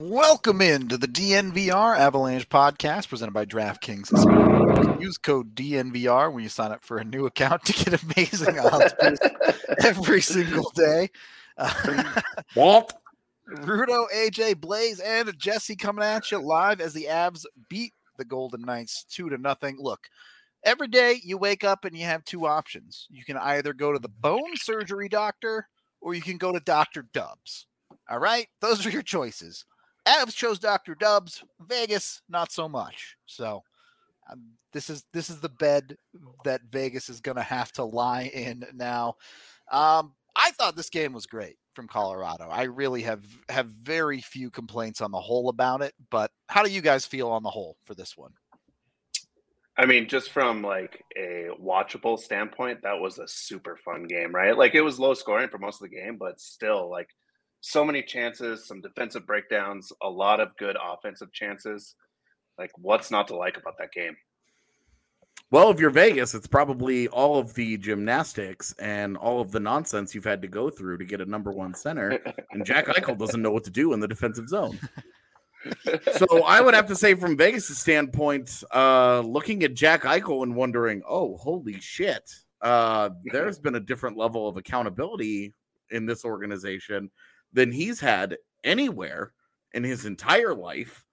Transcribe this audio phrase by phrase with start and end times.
[0.00, 5.00] Welcome into the DNVR Avalanche podcast presented by DraftKings.
[5.00, 8.94] Use code DNVR when you sign up for a new account to get amazing odds
[9.84, 11.10] every single day.
[12.54, 12.94] Walt,
[13.48, 18.60] Rudo, AJ, Blaze, and Jesse coming at you live as the Avs beat the Golden
[18.60, 19.78] Knights two to nothing.
[19.80, 20.06] Look,
[20.62, 23.08] every day you wake up and you have two options.
[23.10, 25.66] You can either go to the bone surgery doctor
[26.00, 27.04] or you can go to Dr.
[27.12, 27.66] Dubs.
[28.08, 29.64] All right, those are your choices.
[30.08, 30.94] Avs chose Dr.
[30.94, 31.44] Dubs.
[31.60, 33.16] Vegas, not so much.
[33.26, 33.62] So
[34.30, 35.96] um, this is this is the bed
[36.44, 39.16] that Vegas is going to have to lie in now.
[39.70, 42.48] Um, I thought this game was great from Colorado.
[42.50, 45.94] I really have have very few complaints on the whole about it.
[46.10, 48.32] But how do you guys feel on the whole for this one?
[49.76, 54.56] I mean, just from like a watchable standpoint, that was a super fun game, right?
[54.56, 57.10] Like it was low scoring for most of the game, but still like
[57.60, 61.94] so many chances, some defensive breakdowns, a lot of good offensive chances.
[62.58, 64.16] Like what's not to like about that game?
[65.50, 70.14] Well, if you're Vegas, it's probably all of the gymnastics and all of the nonsense
[70.14, 72.18] you've had to go through to get a number one center.
[72.50, 74.78] And Jack Eichel doesn't know what to do in the defensive zone.
[76.12, 80.54] So I would have to say, from Vegas' standpoint, uh, looking at Jack Eichel and
[80.54, 82.30] wondering, oh, holy shit,
[82.60, 85.54] uh, there's been a different level of accountability
[85.90, 87.10] in this organization
[87.52, 89.32] than he's had anywhere
[89.72, 91.04] in his entire life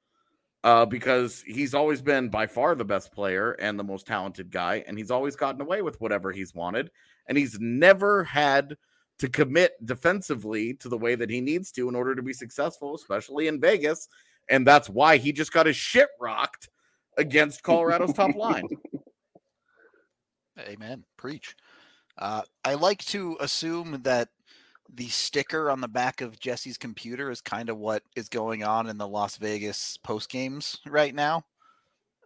[0.63, 4.83] uh, because he's always been by far the best player and the most talented guy,
[4.87, 6.89] and he's always gotten away with whatever he's wanted,
[7.27, 8.75] and he's never had
[9.19, 12.95] to commit defensively to the way that he needs to in order to be successful,
[12.95, 14.07] especially in Vegas,
[14.49, 16.69] and that's why he just got his shit rocked
[17.17, 18.67] against Colorado's top line.
[20.59, 21.03] Amen.
[21.15, 21.55] Preach.
[22.17, 24.29] Uh, I like to assume that
[24.93, 28.87] the sticker on the back of Jesse's computer is kind of what is going on
[28.87, 31.43] in the Las Vegas post games right now.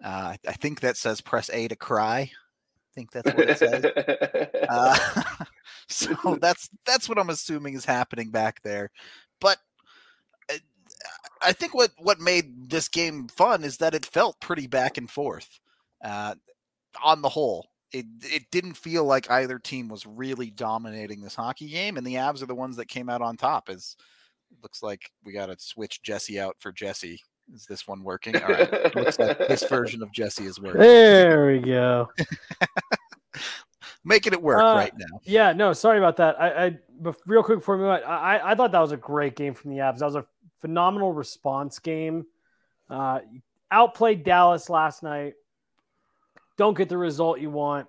[0.03, 2.19] Uh, I think that says press A to cry.
[2.19, 3.85] I think that's what it says.
[4.69, 5.45] uh,
[5.87, 8.91] so that's that's what I'm assuming is happening back there.
[9.39, 9.57] But
[10.51, 10.57] uh,
[11.41, 15.09] I think what what made this game fun is that it felt pretty back and
[15.09, 15.59] forth
[16.03, 16.35] uh,
[17.03, 21.67] on the whole it it didn't feel like either team was really dominating this hockey
[21.69, 23.69] game, and the Avs are the ones that came out on top.
[23.69, 23.95] Is
[24.63, 27.21] looks like we got to switch Jesse out for Jesse.
[27.53, 28.35] Is this one working?
[28.35, 28.95] All right.
[28.95, 30.81] looks like this version of Jesse is working.
[30.81, 32.09] There we go.
[34.05, 35.19] Making it work Uh, right now.
[35.23, 36.39] Yeah, no, sorry about that.
[36.39, 38.97] I, I but real quick before we move on, I, I thought that was a
[38.97, 39.99] great game from the Avs.
[39.99, 40.25] That was a
[40.61, 42.25] phenomenal response game.
[42.89, 43.19] Uh,
[43.71, 45.33] outplayed Dallas last night.
[46.59, 47.87] Don't get the result you want.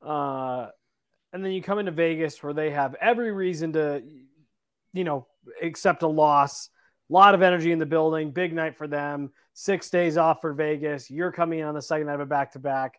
[0.00, 0.68] Uh,
[1.34, 4.02] and then you come into Vegas where they have every reason to,
[4.94, 5.26] you know,
[5.60, 6.70] accept a loss.
[7.10, 8.30] A lot of energy in the building.
[8.30, 9.32] Big night for them.
[9.52, 11.10] Six days off for Vegas.
[11.10, 12.98] You're coming in on the second night of a back to back.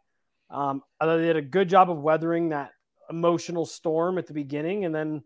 [0.52, 2.74] They did a good job of weathering that
[3.10, 5.24] emotional storm at the beginning, and then,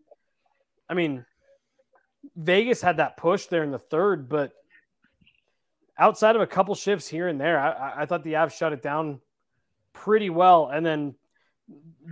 [0.88, 1.26] I mean,
[2.34, 4.52] Vegas had that push there in the third, but
[5.98, 8.72] outside of a couple shifts here and there, I- I, I thought the Avs shut
[8.72, 9.20] it down
[9.92, 10.68] pretty well.
[10.72, 11.14] And then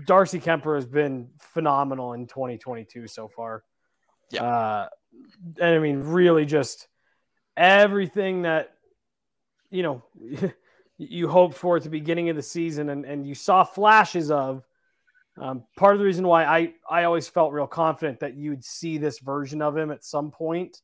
[0.07, 3.65] Darcy Kuemper has been phenomenal in 2022 so far.
[4.31, 4.45] Yeah.
[4.45, 4.89] Uh,
[5.61, 6.89] and I mean, really just
[7.57, 8.73] everything that,
[9.71, 10.03] you know,
[10.99, 14.65] you hoped for at the beginning of the season and, and you saw flashes of.
[15.41, 18.99] Um, part of the reason why I, I always felt real confident that you'd see
[18.99, 20.83] this version of him at some point.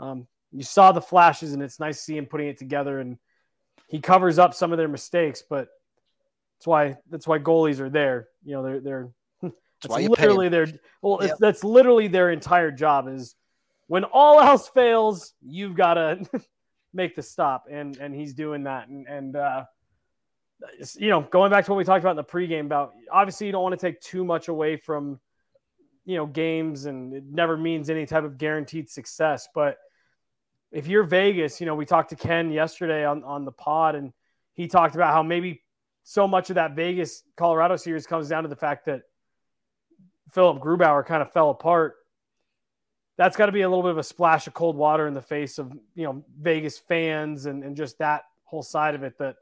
[0.00, 3.00] Um, you saw the flashes, and it's nice to see him putting it together.
[3.00, 3.18] And
[3.88, 5.68] he covers up some of their mistakes, but
[6.58, 8.28] that's why that's why goalies are there.
[8.44, 9.08] You know, they're they're
[9.42, 9.52] that's
[9.88, 10.28] why you pay 'em.
[10.30, 10.66] literally their
[11.02, 11.30] well, Yep.
[11.30, 13.34] it's, that's literally their entire job is
[13.86, 16.24] when all else fails, you've got to
[16.94, 19.64] make the stop, and and he's doing that, and and uh,
[20.96, 23.52] you know, going back to what we talked about in the pregame about obviously you
[23.52, 25.20] don't want to take too much away from
[26.06, 29.76] you know games, and it never means any type of guaranteed success, but
[30.72, 34.12] if you're Vegas, you know, we talked to Ken yesterday on on the pod, and
[34.54, 35.62] he talked about how maybe
[36.04, 39.02] so much of that Vegas Colorado series comes down to the fact that
[40.30, 41.96] Philipp Grubauer kind of fell apart.
[43.16, 45.22] That's got to be a little bit of a splash of cold water in the
[45.22, 49.36] face of you know Vegas fans and, and just that whole side of it that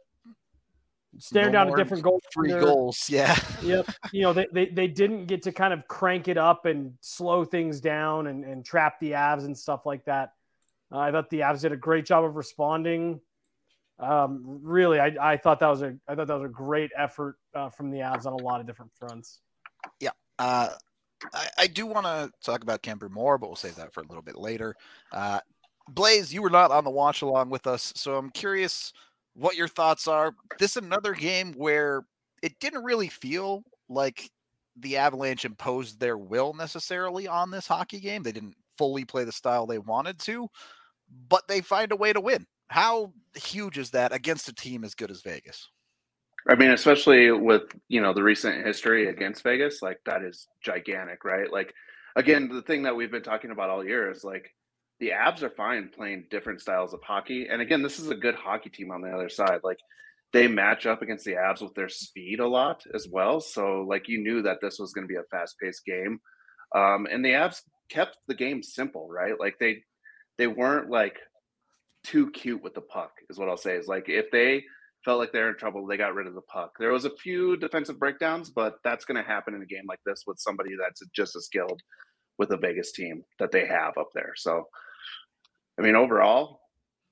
[1.19, 2.21] staring no down a different goal.
[2.33, 3.39] three goals yeah.
[3.63, 6.95] Yep you know they, they they didn't get to kind of crank it up and
[7.01, 10.33] slow things down and, and trap the avs and stuff like that.
[10.91, 13.21] Uh, i thought the avs did a great job of responding
[13.99, 17.37] um, really I, I thought that was a i thought that was a great effort
[17.55, 19.41] uh, from the avs on a lot of different fronts
[20.01, 20.71] yeah uh,
[21.33, 24.07] I, I do want to talk about Kuemper more, but we'll save that for a
[24.07, 24.75] little bit later.
[25.13, 25.41] Uh,
[25.89, 28.93] Blaze, you were not on the watch along with us, so I'm curious
[29.35, 30.35] what your thoughts are.
[30.59, 32.05] This is another game where
[32.43, 34.31] it didn't really feel like
[34.77, 38.23] the Avalanche imposed their will necessarily on this hockey game.
[38.23, 40.49] They didn't fully play the style they wanted to,
[41.29, 42.47] but they find a way to win.
[42.69, 45.69] How huge is that against a team as good as Vegas?
[46.49, 51.25] I mean, especially with you know the recent history against Vegas, like that is gigantic,
[51.25, 51.53] right?
[51.53, 51.73] Like
[52.17, 54.51] again, the thing that we've been talking about all year is like
[54.99, 58.35] the Avs are fine playing different styles of hockey, and again, this is a good
[58.35, 59.61] hockey team on the other side.
[59.63, 59.79] Like
[60.33, 64.09] they match up against the Avs with their speed a lot as well, so like
[64.09, 66.19] you knew that this was going to be a fast paced game,
[66.75, 69.39] um, and the Avs kept the game simple, right?
[69.39, 69.85] Like they
[70.39, 71.19] they weren't like
[72.05, 73.77] too cute with the puck, is what I'll say.
[73.77, 74.65] Is like if they
[75.05, 75.87] felt like they're in trouble.
[75.87, 76.73] They got rid of the puck.
[76.79, 80.01] There was a few defensive breakdowns, but that's going to happen in a game like
[80.07, 81.81] this with somebody that's just as skilled
[82.39, 84.33] with the Vegas team that they have up there.
[84.37, 84.65] So,
[85.79, 86.61] I mean, overall,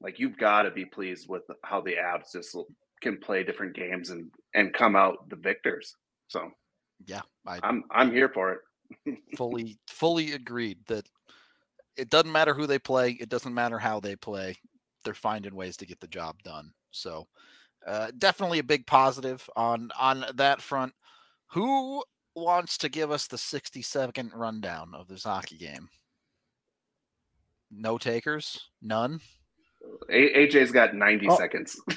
[0.01, 2.57] like you've got to be pleased with how the Avs just
[3.03, 5.95] can play different games and and come out the victors.
[6.29, 6.51] So,
[7.07, 9.19] yeah, I, I'm I'm here for it.
[9.37, 11.07] fully fully agreed that
[11.97, 13.11] it doesn't matter who they play.
[13.11, 14.57] It doesn't matter how they play.
[15.05, 16.73] They're finding ways to get the job done.
[16.91, 17.27] So,
[17.87, 20.93] uh, definitely a big positive on on that front.
[21.53, 22.05] Who
[22.35, 25.89] wants to give us the 60 second rundown of this hockey game?
[27.71, 28.69] No takers?
[28.83, 29.21] None?
[30.11, 31.37] A- AJ's got 90 oh.
[31.37, 31.81] seconds.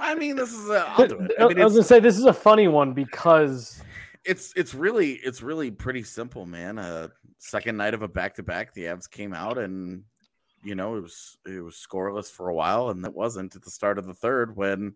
[0.00, 0.88] I mean, this is a.
[0.88, 3.82] I, mean, I was gonna say this is a funny one because
[4.24, 6.78] it's it's really it's really pretty simple, man.
[6.78, 7.08] A uh,
[7.38, 10.04] second night of a back to back, the Avs came out and
[10.62, 13.70] you know, it was it was scoreless for a while, and it wasn't at the
[13.70, 14.94] start of the third when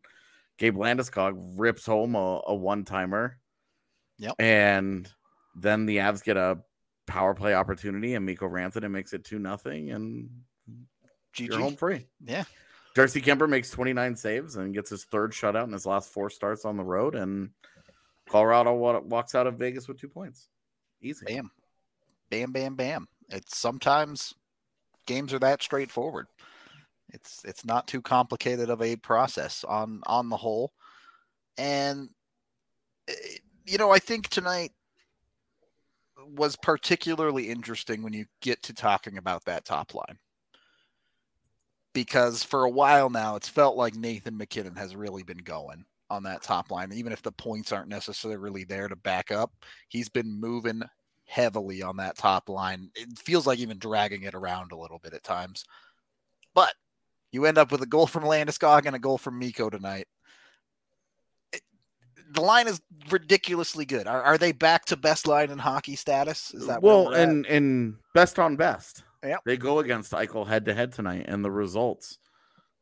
[0.58, 3.38] Gabe Landeskog rips home a, a one timer.
[4.18, 4.34] Yep.
[4.38, 5.10] And
[5.56, 6.58] then the Avs get a
[7.06, 10.28] power play opportunity, and Mikko Rantanen makes it two nothing, and
[11.36, 11.48] GG.
[11.48, 12.06] you're home free.
[12.24, 12.44] Yeah.
[12.94, 16.64] Darcy Kuemper makes 29 saves and gets his third shutout in his last four starts
[16.64, 17.50] on the road, and
[18.28, 20.48] Colorado walks out of Vegas with two points.
[21.02, 21.24] Easy.
[21.26, 21.50] Bam,
[22.30, 23.08] bam, bam, bam.
[23.28, 24.34] It's sometimes
[25.06, 26.26] games are that straightforward.
[27.10, 30.72] It's it's not too complicated of a process on on the whole,
[31.58, 32.08] and
[33.08, 33.12] eh,
[33.66, 34.72] you know I think tonight
[36.36, 40.18] was particularly interesting when you get to talking about that top line
[41.93, 46.22] because for a while now it's felt like Nathan MacKinnon has really been going on
[46.22, 49.52] that top line even if the points aren't necessarily there to back up
[49.88, 50.82] he's been moving
[51.26, 52.90] heavily on that top line.
[52.94, 55.64] It feels like even dragging it around a little bit at times.
[56.54, 56.74] But
[57.32, 60.06] you end up with a goal from Landeskog and a goal from Mikko tonight.
[61.52, 61.62] It,
[62.30, 62.80] the line is
[63.10, 64.06] ridiculously good.
[64.06, 66.54] Are, are they back to best line in hockey status?
[66.54, 69.02] Is that well, and and best on best.
[69.24, 72.18] Yeah, they go against Eichel head to head tonight, and the results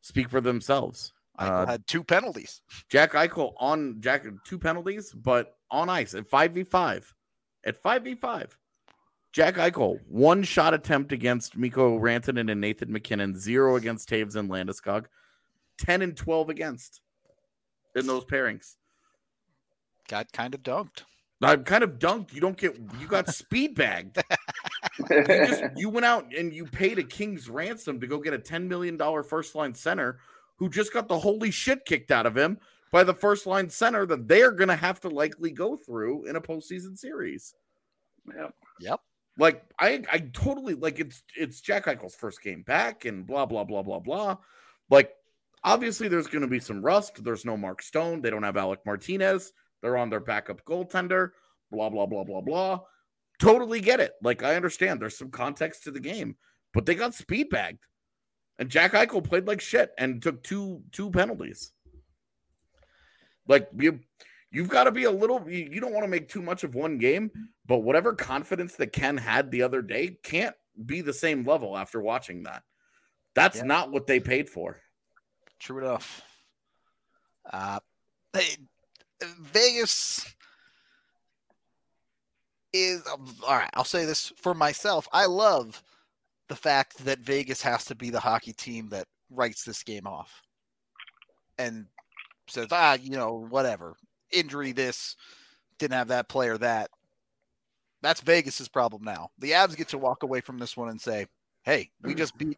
[0.01, 1.13] speak for themselves.
[1.39, 2.61] Eichel uh, had two penalties.
[2.89, 7.13] Jack Eichel on Jack two penalties, but on ice at five v five
[7.65, 8.51] at 5v5.
[9.31, 14.49] Jack Eichel, one shot attempt against Mikko Rantanen and Nathan MacKinnon, zero against Toews and
[14.49, 15.05] Landeskog,
[15.79, 17.01] 10 and 12 against
[17.95, 18.75] in those pairings.
[20.07, 21.03] Got kind of dunked.
[21.41, 22.33] I'm kind of dunked.
[22.33, 24.17] You don't get you got speed bagged.
[25.09, 28.39] you, just, you went out and you paid a king's ransom to go get a
[28.39, 30.19] ten million dollar first line center
[30.57, 32.59] who just got the holy shit kicked out of him
[32.91, 36.35] by the first line center that they're going to have to likely go through in
[36.35, 37.55] a postseason series.
[38.35, 38.53] Yep.
[38.79, 38.99] Yep.
[39.37, 43.63] Like I, I totally like it's it's Jack Eichel's first game back and blah blah
[43.63, 44.37] blah blah blah.
[44.91, 45.11] Like
[45.63, 47.23] obviously there's going to be some rust.
[47.23, 48.21] There's no Mark Stone.
[48.21, 49.51] They don't have Alec Martinez.
[49.81, 51.29] They're on their backup goaltender.
[51.71, 52.79] Blah blah blah blah blah.
[53.39, 54.13] totally get it.
[54.21, 56.35] Like I understand there's some context to the game,
[56.71, 57.83] but they got speed bagged.
[58.59, 61.71] And Jack Eichel played like shit and took two two penalties.
[63.47, 63.99] Like you
[64.51, 66.75] you've got to be a little you, you don't want to make too much of
[66.75, 67.31] one game,
[67.65, 70.55] but whatever confidence that Ken had the other day can't
[70.85, 72.63] be the same level after watching that.
[73.35, 73.63] That's yeah.
[73.63, 74.79] not what they paid for.
[75.59, 76.21] True enough.
[77.51, 77.79] Uh,
[78.33, 78.57] hey,
[79.41, 80.25] Vegas
[82.71, 83.69] is um, all right.
[83.73, 85.07] I'll say this for myself.
[85.11, 85.81] I love
[86.49, 90.41] the fact that Vegas has to be the hockey team that writes this game off
[91.57, 91.85] and
[92.47, 93.95] says, ah, you know, whatever
[94.31, 95.15] injury, this
[95.77, 96.89] didn't have that player, that.
[98.01, 99.29] That's Vegas's problem now.
[99.39, 101.25] The Avs get to walk away from this one and say,
[101.63, 102.57] hey, we just beat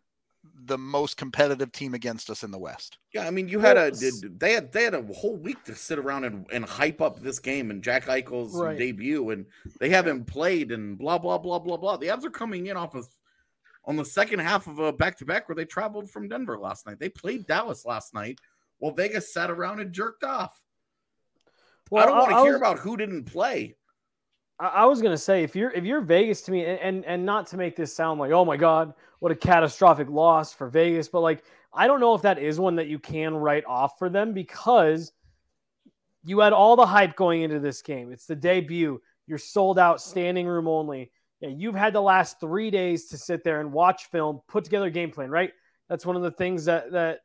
[0.66, 2.98] the most competitive team against us in the West.
[3.14, 6.00] Yeah, I mean, you had a they had they had a whole week to sit
[6.00, 8.78] around and, and hype up this game and Jack Eichel's right.
[8.78, 9.46] debut, and
[9.80, 11.98] they haven't played and blah blah blah blah blah.
[11.98, 13.08] The Avs are coming in off of
[13.88, 16.86] on the second half of a back to back where they traveled from Denver last
[16.86, 17.00] night.
[17.00, 18.40] They played Dallas last night
[18.80, 20.62] while Vegas sat around and jerked off.
[21.92, 23.76] Well, I don't want to hear was, about who didn't play.
[24.58, 27.46] I was gonna say if you're if you're Vegas to me, and, and and not
[27.48, 31.20] to make this sound like oh my god, what a catastrophic loss for Vegas, but
[31.20, 34.34] like I don't know if that is one that you can write off for them
[34.34, 35.12] because
[36.24, 38.12] you had all the hype going into this game.
[38.12, 39.02] It's the debut.
[39.28, 41.12] You're sold out, standing room only.
[41.50, 44.92] You've had the last three days to sit there and watch film, put together a
[44.92, 45.52] game plan, right?
[45.90, 47.20] That's one of the things that that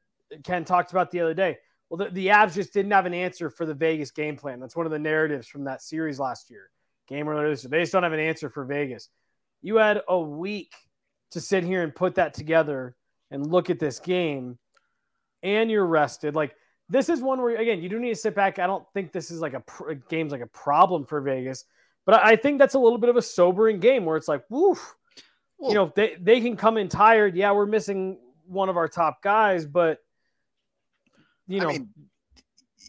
[0.45, 1.59] Ken talked about the other day.
[1.89, 4.61] Well, the, the Avs just didn't have an answer for the Vegas game plan.
[4.61, 6.71] That's one of the narratives from that series last year
[7.09, 7.55] game earlier.
[7.55, 9.09] They just don't have an answer for Vegas.
[9.63, 10.73] You had a week
[11.33, 12.95] to sit here and put that together
[13.31, 14.59] and look at this game,
[15.43, 16.35] and you're rested.
[16.35, 16.55] Like
[16.89, 18.59] this is one where again you do need to sit back.
[18.59, 19.63] I don't think this is like a
[20.09, 21.65] game's like a problem for Vegas,
[22.11, 24.43] but I, I think that's a little bit of a sobering game where it's like,
[24.51, 24.97] woof.
[25.59, 27.37] Well, you know, they they can come in tired.
[27.37, 29.99] Yeah, we're missing one of our top guys, but
[31.47, 31.91] you know, I mean,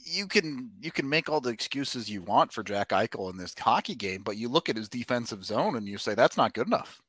[0.05, 3.53] you can you can make all the excuses you want for Jack Eichel in this
[3.59, 6.65] hockey game, but you look at his defensive zone and you say that's not good
[6.65, 6.99] enough.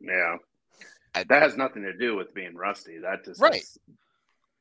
[0.00, 0.36] Yeah,
[1.14, 2.98] that has nothing to do with being rusty.
[2.98, 3.64] That just right.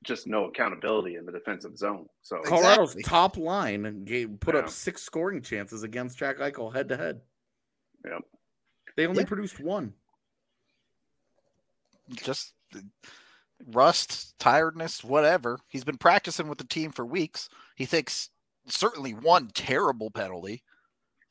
[0.03, 2.07] Just no accountability in the defensive zone.
[2.21, 3.03] So Colorado's exactly.
[3.03, 4.61] top line gave, put yeah.
[4.61, 7.21] up six scoring chances against Jack Eichel head to head.
[8.05, 8.21] Yep.
[8.95, 9.93] They only produced one.
[12.11, 12.53] Just
[13.67, 15.57] rust, tiredness, whatever.
[15.67, 17.49] He's been practicing with the team for weeks.
[17.75, 18.29] He thinks
[18.67, 20.63] certainly one terrible penalty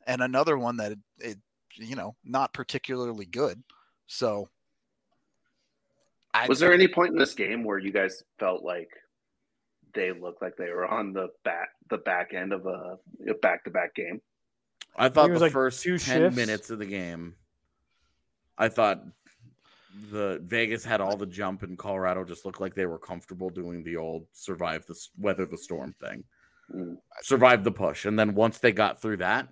[0.07, 1.39] and another one that it, it
[1.77, 3.63] you know, not particularly good.
[4.07, 4.49] So
[6.35, 8.89] I, was there any point in this game where you guys felt like
[9.95, 12.99] they looked like they were on the back the back end of a
[13.43, 14.21] back to back game?
[14.97, 16.37] I thought the like first ten shifts.
[16.37, 17.35] minutes of the game,
[18.57, 19.03] I thought
[20.11, 23.83] the Vegas had all the jump and Colorado just looked like they were comfortable doing
[23.83, 26.25] the old survive the weather the storm thing.
[26.75, 26.97] Mm.
[27.23, 28.07] Survive the push.
[28.07, 29.49] And then once they got through that,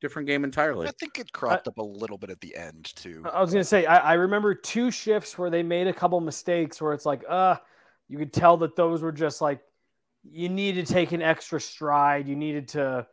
[0.00, 0.86] different game entirely.
[0.86, 3.24] I think it cropped up a little bit at the end too.
[3.32, 6.80] I was gonna say I, I, remember two shifts where they made a couple mistakes
[6.80, 7.56] where it's like, uh,
[8.08, 9.60] you could tell that those were just like
[10.24, 12.28] you needed to take an extra stride.
[12.28, 13.06] You needed to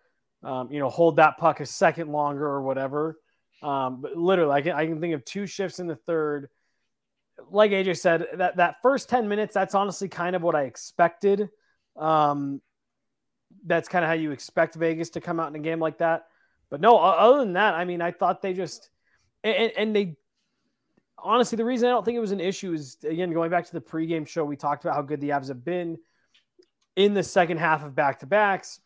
[0.44, 3.20] um, you know, hold that puck a second longer or whatever.
[3.63, 6.50] Um, but literally, I can, I can think of two shifts in the third
[7.50, 11.50] like AJ said, that that first 10 minutes, that's honestly kind of what I expected.
[11.98, 12.62] Um,
[13.65, 16.25] that's kind of how you expect Vegas to come out in a game like that.
[16.69, 18.89] But no, other than that, I mean, I thought they just
[19.43, 20.17] and, and they
[21.17, 23.74] honestly the reason I don't think it was an issue is again going back to
[23.74, 25.98] the pregame show, we talked about how good the Avs have been
[26.95, 28.79] in the second half of back to backs.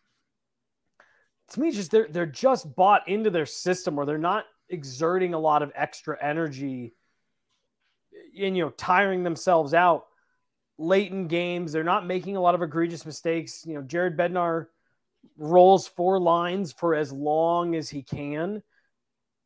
[1.52, 5.40] To me, just they're they're just bought into their system where they're not exerting a
[5.40, 6.94] lot of extra energy
[8.40, 10.06] and you know tiring themselves out
[10.78, 11.72] late in games.
[11.72, 13.64] They're not making a lot of egregious mistakes.
[13.66, 14.68] You know, Jared Bednar
[15.38, 18.62] rolls four lines for as long as he can.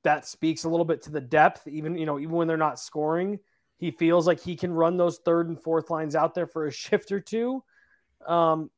[0.04, 2.80] That speaks a little bit to the depth, even you know, even when they're not
[2.80, 3.40] scoring.
[3.78, 6.72] He feels like he can run those third and fourth lines out there for a
[6.72, 7.64] shift or two.
[8.26, 8.70] Um,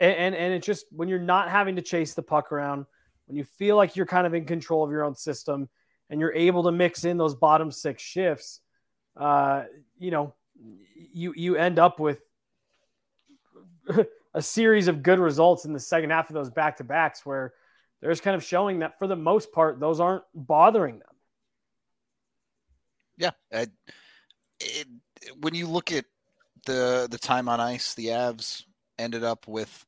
[0.00, 2.86] and, and, and it's just when you're not having to chase the puck around,
[3.26, 5.68] when you feel like you're kind of in control of your own system
[6.10, 8.60] and you're able to mix in those bottom six shifts,
[9.16, 9.64] uh,
[9.98, 10.34] you know,
[11.12, 12.20] you you end up with
[14.34, 17.52] a series of good results in the second half of those back to backs where
[18.00, 21.08] they're just kind of showing that for the most part those aren't bothering them.
[23.16, 23.70] Yeah, it,
[24.60, 24.86] it,
[25.40, 26.04] when you look at
[26.66, 28.64] the the time on ice, the Avs
[28.98, 29.86] ended up with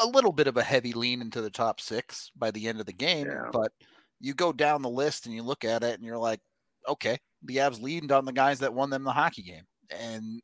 [0.00, 2.86] a little bit of a heavy lean into the top six by the end of
[2.86, 3.48] the game, yeah.
[3.52, 3.72] but
[4.20, 6.40] you go down the list and you look at it and you're like,
[6.88, 9.64] okay, the Avs leaned on the guys that won them the hockey game.
[9.90, 10.40] And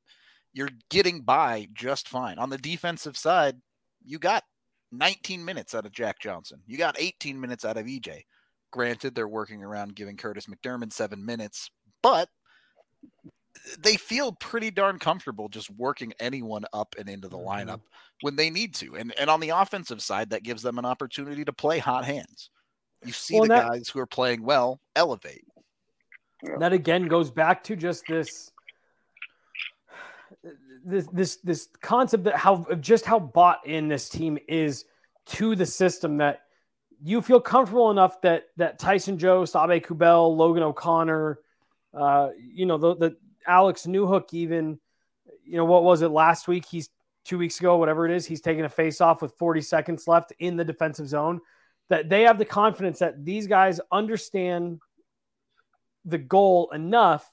[0.53, 2.39] you're getting by just fine.
[2.39, 3.57] On the defensive side,
[4.05, 4.45] you got
[4.93, 6.61] 19 minutes out of Jack Johnson.
[6.67, 8.25] You got 18 minutes out of EJ.
[8.71, 11.71] Granted, they're working around giving Kurtis MacDermid seven minutes,
[12.03, 12.29] but
[13.79, 17.71] they feel pretty darn comfortable just working anyone up and into the mm-hmm.
[17.71, 17.81] lineup
[18.23, 18.97] when they need to.
[18.97, 22.51] And and on the offensive side, that gives them an opportunity to play hot hands.
[23.05, 25.45] You see well, the that, guys who are playing well elevate.
[26.59, 28.51] That again goes back to just this
[30.85, 34.85] this this this concept that how just how bought in this team is
[35.27, 36.43] to the system that
[37.03, 41.39] you feel comfortable enough that that Tyson Jost, Abe Kubel, Logan O'Connor,
[41.95, 44.79] uh, you know the, the Alex Newhook even,
[45.45, 46.65] you know what was it last week?
[46.65, 46.89] He's
[47.25, 48.27] two weeks ago, whatever it is.
[48.27, 51.41] He's taking a face off with 40 seconds left in the defensive zone.
[51.89, 54.81] That they have the confidence that these guys understand
[56.05, 57.31] the goal enough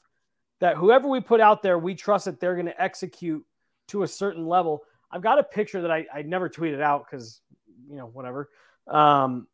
[0.59, 3.45] that whoever we put out there, we trust that they're going to execute
[3.87, 4.83] to a certain level.
[5.11, 7.41] I've got a picture that I, I never tweeted out because,
[7.89, 8.49] you know, whatever.
[8.87, 9.47] Um,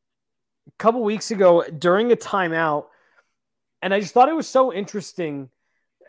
[0.68, 2.88] a couple weeks ago during a timeout,
[3.82, 5.50] and I just thought it was so interesting.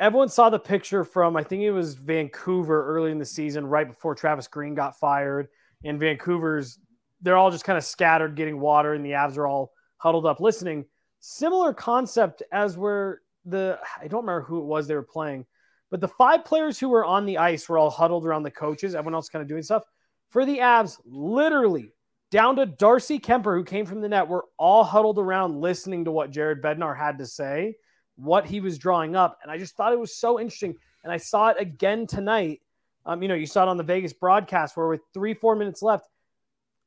[0.01, 3.87] Everyone saw the picture from, I think it was Vancouver early in the season, right
[3.87, 5.49] before Travis Green got fired.
[5.85, 6.79] And Vancouver's,
[7.21, 10.41] they're all just kind of scattered getting water, and the Avs are all huddled up
[10.41, 10.87] listening.
[11.21, 15.47] Similar concept as where the I don't remember who it was they were playing,
[15.91, 18.95] but the five players who were on the ice were all huddled around the coaches.
[18.95, 19.85] Everyone else kind of doing stuff.
[20.31, 21.93] For the Avs, literally
[22.31, 26.11] down to Darcy Kuemper, who came from the net, were all huddled around listening to
[26.11, 27.77] what Jared Bednar had to say,
[28.17, 29.39] what he was drawing up.
[29.43, 30.75] And I just thought it was so interesting.
[31.05, 32.61] And I saw it again tonight.
[33.05, 35.83] Um, you know, you saw it on the Vegas broadcast where with three, four minutes
[35.83, 36.09] left,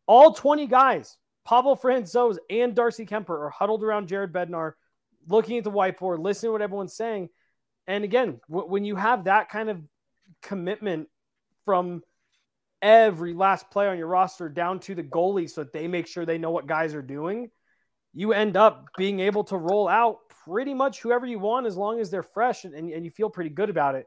[0.06, 4.74] all 20 guys, Pavel Francouz and Darcy Kuemper, are huddled around Jared Bednar
[5.30, 7.30] looking at the whiteboard, listening to what everyone's saying.
[7.88, 9.82] And again, w- when you have that kind of
[10.42, 11.08] commitment
[11.66, 12.02] from
[12.82, 16.26] every last player on your roster down to the goalie so that they make sure
[16.26, 17.50] they know what guys are doing,
[18.14, 22.00] you end up being able to roll out pretty much whoever you want as long
[22.00, 24.06] as they're fresh and, and, and you feel pretty good about it.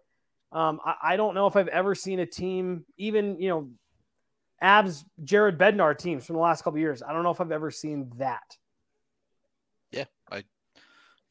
[0.50, 3.70] Um, I, I, don't know if I've ever seen a team, even, you know,
[4.62, 7.02] Avs Jared Bednar teams from the last couple years.
[7.02, 8.42] I don't know if I've ever seen that.
[9.90, 10.44] Yeah, I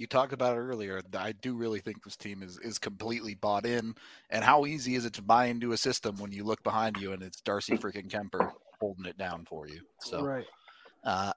[0.01, 0.99] you talked about it earlier.
[1.15, 3.93] I do really think this team is is completely bought in.
[4.31, 7.13] And how easy is it to buy into a system when you look behind you
[7.13, 9.81] and it's Darcy freaking Kuemper holding it down for you?
[9.99, 10.45] So, right.
[11.03, 11.33] Uh,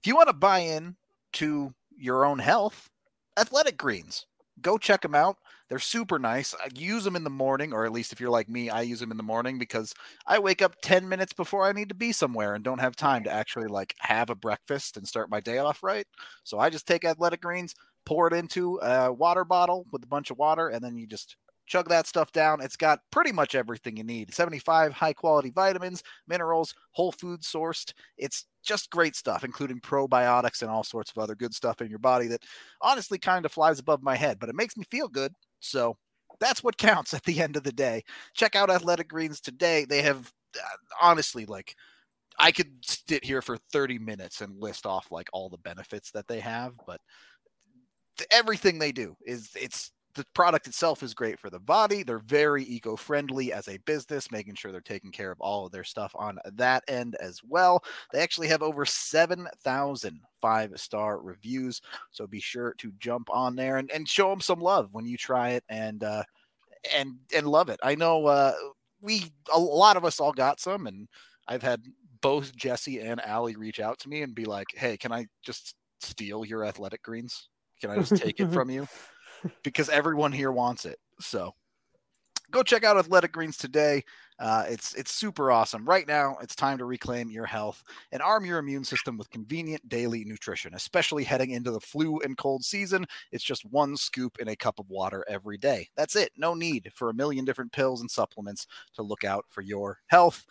[0.00, 0.94] if you want to buy in
[1.34, 2.88] to your own health,
[3.36, 4.26] Athletic Greens,
[4.62, 5.36] go check them out.
[5.68, 6.54] They're super nice.
[6.54, 9.00] I use them in the morning, or at least if you're like me, I use
[9.00, 9.92] them in the morning because
[10.26, 13.24] I wake up 10 minutes before I need to be somewhere and don't have time
[13.24, 16.06] to actually like have a breakfast and start my day off right.
[16.42, 17.74] So I just take athletic greens,
[18.08, 21.36] pour it into a water bottle with a bunch of water, and then you just
[21.66, 22.62] chug that stuff down.
[22.62, 27.92] It's got pretty much everything you need 75 high quality vitamins, minerals, whole food sourced.
[28.16, 31.98] It's just great stuff, including probiotics and all sorts of other good stuff in your
[31.98, 32.44] body that
[32.80, 35.32] honestly kind of flies above my head, but it makes me feel good.
[35.60, 35.98] So
[36.40, 38.04] that's what counts at the end of the day.
[38.32, 39.84] Check out Athletic Greens today.
[39.84, 41.76] They have uh, honestly like
[42.38, 46.26] I could sit here for 30 minutes and list off like all the benefits that
[46.26, 47.02] they have, but
[48.30, 52.02] everything they do is it's the product itself is great for the body.
[52.02, 55.72] They're very eco friendly as a business, making sure they're taking care of all of
[55.72, 57.82] their stuff on that end as well.
[58.12, 61.80] They actually have over 7,000 five star reviews.
[62.10, 65.16] So be sure to jump on there and, and show them some love when you
[65.16, 66.24] try it and, uh,
[66.94, 67.78] and, and love it.
[67.82, 68.54] I know, uh,
[69.00, 71.08] we, a lot of us all got some, and
[71.46, 71.82] I've had
[72.20, 75.76] both Jesse and Allie reach out to me and be like, Hey, can I just
[76.00, 77.48] steal your athletic greens?
[77.80, 78.86] Can I just take it from you?
[79.62, 80.98] Because everyone here wants it.
[81.20, 81.54] So
[82.50, 84.02] go check out Athletic Greens today.
[84.38, 85.84] Uh, it's it's super awesome.
[85.84, 89.88] Right now, it's time to reclaim your health and arm your immune system with convenient
[89.88, 93.04] daily nutrition, especially heading into the flu and cold season.
[93.32, 95.88] It's just one scoop in a cup of water every day.
[95.96, 96.30] That's it.
[96.36, 100.46] No need for a million different pills and supplements to look out for your health.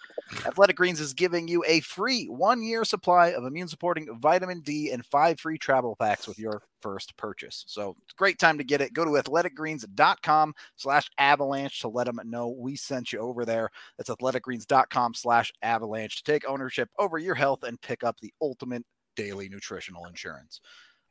[0.45, 4.91] Athletic Greens is giving you a free one year supply of immune supporting vitamin D
[4.91, 7.63] and five free travel packs with your first purchase.
[7.67, 8.93] So it's a great time to get it.
[8.93, 13.69] Go to athleticgreens.com slash avalanche to let them know we sent you over there.
[13.97, 18.83] That's athleticgreens.com slash avalanche to take ownership over your health and pick up the ultimate
[19.15, 20.61] daily nutritional insurance.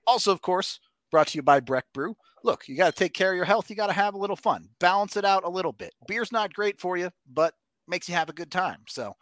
[0.06, 2.16] Also, of course, brought to you by Breck Brew.
[2.44, 3.68] Look, you got to take care of your health.
[3.68, 5.92] You got to have a little fun, balance it out a little bit.
[6.06, 7.54] Beer's not great for you, but
[7.88, 8.78] makes you have a good time.
[8.88, 9.14] So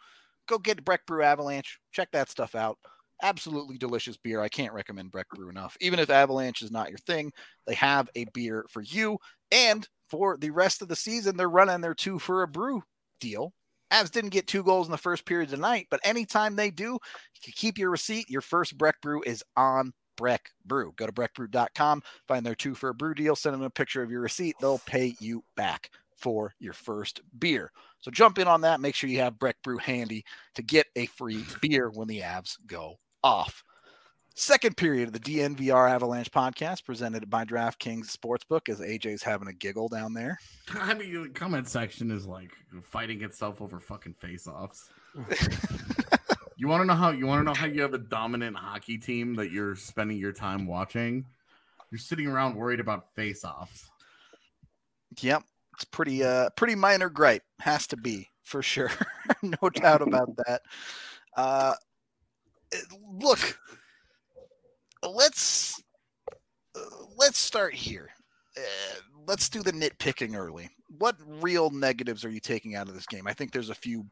[0.47, 1.79] go get Breck Brew Avalanche.
[1.91, 2.77] Check that stuff out.
[3.23, 4.41] Absolutely delicious beer.
[4.41, 5.77] I can't recommend Breck Brew enough.
[5.81, 7.31] Even if Avalanche is not your thing,
[7.65, 9.17] they have a beer for you.
[9.51, 12.83] And for the rest of the season, they're running their two for a brew
[13.19, 13.53] deal.
[13.91, 17.41] Avs didn't get two goals in the first period tonight, but anytime they do, you
[17.43, 18.29] can keep your receipt.
[18.29, 20.93] Your first Breck Brew is on Breck Brew.
[20.95, 24.11] Go to breckbrew.com, find their two for a brew deal, send them a picture of
[24.11, 24.55] your receipt.
[24.59, 27.71] They'll pay you back for your first beer.
[27.99, 28.79] So jump in on that.
[28.79, 30.23] Make sure you have Breck Brew handy
[30.55, 33.63] to get a free beer when the Avs go off.
[34.37, 39.53] Second period of the DNVR Avalanche podcast presented by DraftKings Sportsbook as AJ's having a
[39.53, 40.37] giggle down there.
[40.73, 42.51] I mean, the comment section is like
[42.83, 44.89] fighting itself over fucking face-offs.
[46.57, 48.97] you want to know how you want to know how you have a dominant hockey
[48.97, 51.25] team that you're spending your time watching?
[51.89, 53.89] You're sitting around worried about face-offs.
[55.21, 55.43] Yep,
[55.75, 58.91] it's pretty uh pretty minor gripe has to be for sure.
[59.41, 60.61] no doubt about that.
[61.37, 61.73] Uh
[63.13, 63.57] look,
[65.09, 65.81] let's
[67.17, 68.09] let's start here.
[68.57, 70.69] Uh, let's do the nitpicking early.
[70.97, 73.27] What real negatives are you taking out of this game?
[73.27, 74.05] I think there's a few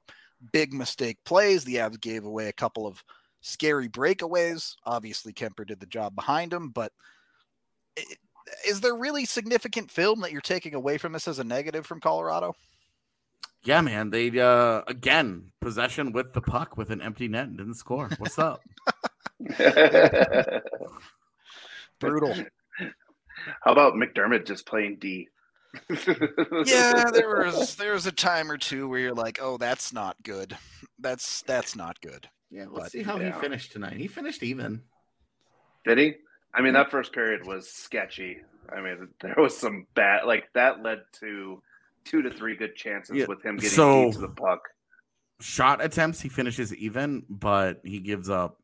[0.51, 1.63] big mistake plays.
[1.63, 3.03] The Avs gave away a couple of
[3.41, 4.75] scary breakaways.
[4.86, 6.91] Obviously, Kuemper did the job behind him, but
[8.67, 12.01] is there really significant film that you're taking away from this as a negative from
[12.01, 12.53] Colorado?
[13.63, 14.10] Yeah, man.
[14.10, 18.10] They uh again possession with the puck with an empty net and didn't score.
[18.17, 18.62] What's up?
[21.99, 22.36] Brutal.
[23.62, 25.29] How about MacDermid just playing D?
[26.65, 30.15] yeah, there was there was a time or two where you're like, oh, that's not
[30.23, 30.56] good.
[30.99, 32.29] That's that's not good.
[32.51, 33.34] Yeah, let's but, see how yeah.
[33.34, 33.97] he finished tonight.
[33.97, 34.84] He finished even.
[35.86, 36.13] Did he?
[36.53, 38.38] I mean, that first period was sketchy.
[38.71, 41.62] I mean, there was some bad like that led to
[42.06, 43.25] two to three good chances yeah.
[43.27, 44.62] with him getting so, to the puck.
[45.41, 48.60] Shot attempts, he finishes even, but he gives up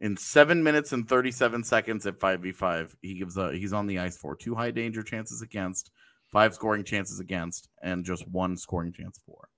[0.00, 4.16] in seven minutes and 37 seconds at 5v5 he gives a he's on the ice
[4.16, 5.90] for two high danger chances against
[6.28, 9.48] five scoring chances against and just one scoring chance for.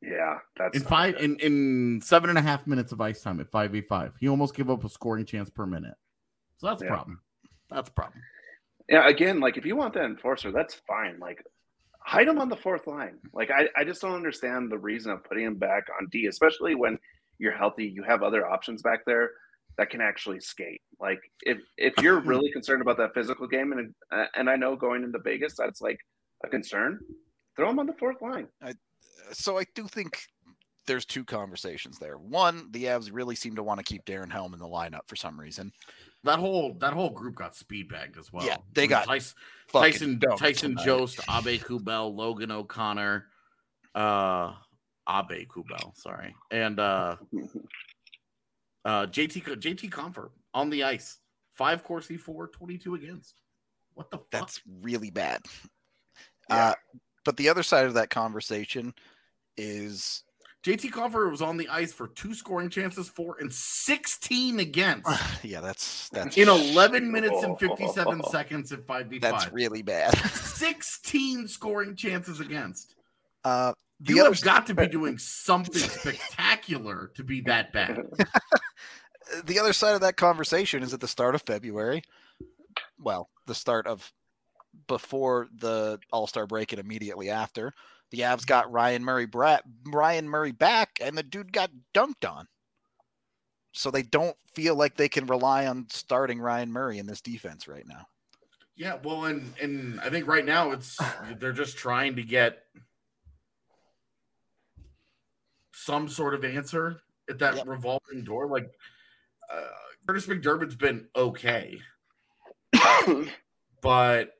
[0.00, 3.50] Yeah that's in five in, in seven and a half minutes of ice time at
[3.50, 5.94] 5v5 he almost gave up a scoring chance per minute.
[6.58, 7.20] So that's a problem.
[7.70, 8.22] That's a problem.
[8.88, 11.18] Yeah again like if you want that enforcer that's fine.
[11.18, 11.44] Like
[12.04, 13.18] hide him on the fourth line.
[13.32, 16.74] Like I, I just don't understand the reason of putting him back on d especially
[16.74, 16.98] when
[17.38, 19.30] you're healthy, you have other options back there
[19.78, 20.82] that can actually skate.
[21.00, 24.76] Like if if you're really concerned about that physical game, and uh, and I know
[24.76, 25.98] going into Vegas that's like
[26.44, 27.00] a concern,
[27.56, 28.48] throw him on the fourth line.
[28.62, 28.74] I,
[29.32, 30.22] so I do think
[30.86, 32.16] there's two conversations there.
[32.16, 35.16] One, the Avs really seem to want to keep Darren Helm in the lineup for
[35.16, 35.72] some reason.
[36.24, 38.46] That whole that whole group got speed bagged as well.
[38.46, 39.34] Yeah, they got Tyson
[39.72, 43.26] Tyson, Tyson Jost, Aubé-Kubel, Logan O'Connor,
[43.94, 44.52] uh,
[45.08, 47.16] Aubé-Kubel, sorry, and uh,
[48.84, 51.18] uh, JT JT Compher on the ice,
[51.52, 53.40] five Corsi four, 22 against.
[53.94, 54.30] What the fuck?
[54.30, 55.42] That's really bad.
[56.48, 56.68] Yeah.
[56.68, 56.74] Uh,
[57.24, 58.94] but the other side of that conversation
[59.56, 60.24] is
[60.64, 65.08] JT Compher was on the ice for two scoring chances, four and 16 against.
[65.42, 69.20] yeah, that's that's in 11 minutes and 57 seconds at 5v5.
[69.20, 70.16] That's really bad.
[70.30, 72.94] 16 scoring chances against.
[73.44, 78.02] Uh, the you have got to be doing something spectacular to be that bad.
[79.44, 82.02] the other side of that conversation is at the start of February.
[82.98, 84.12] Well, the start of
[84.88, 87.72] before the All Star break and immediately after.
[88.10, 92.46] The Avs got Ryan Murray, Brat, Ryan Murray back, and the dude got dunked on.
[93.72, 97.66] So they don't feel like they can rely on starting Ryan Murray in this defense
[97.66, 98.06] right now.
[98.76, 100.98] Yeah, well, and and I think right now it's
[101.38, 102.64] they're just trying to get
[105.72, 107.66] some sort of answer at that yep.
[107.66, 108.46] revolving door.
[108.46, 108.70] Like
[109.52, 109.66] uh,
[110.06, 111.78] Kurtis MacDermid's been okay,
[113.80, 114.34] but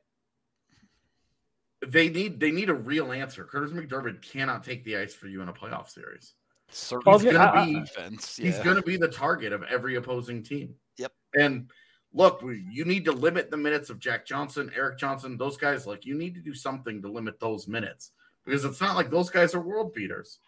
[1.86, 3.44] they need they need a real answer.
[3.44, 6.34] Kurtis MacDermid cannot take the ice for you in a playoff series.
[6.68, 8.38] Certainly, he's going to be defense.
[8.38, 8.46] Yeah.
[8.46, 10.74] he's going to be the target of every opposing team.
[10.96, 11.12] Yep.
[11.34, 11.70] And
[12.14, 15.86] look, you need to limit the minutes of Jack Johnson, Erik Johnson, those guys.
[15.86, 18.12] Like you need to do something to limit those minutes
[18.44, 20.38] because it's not like those guys are world beaters.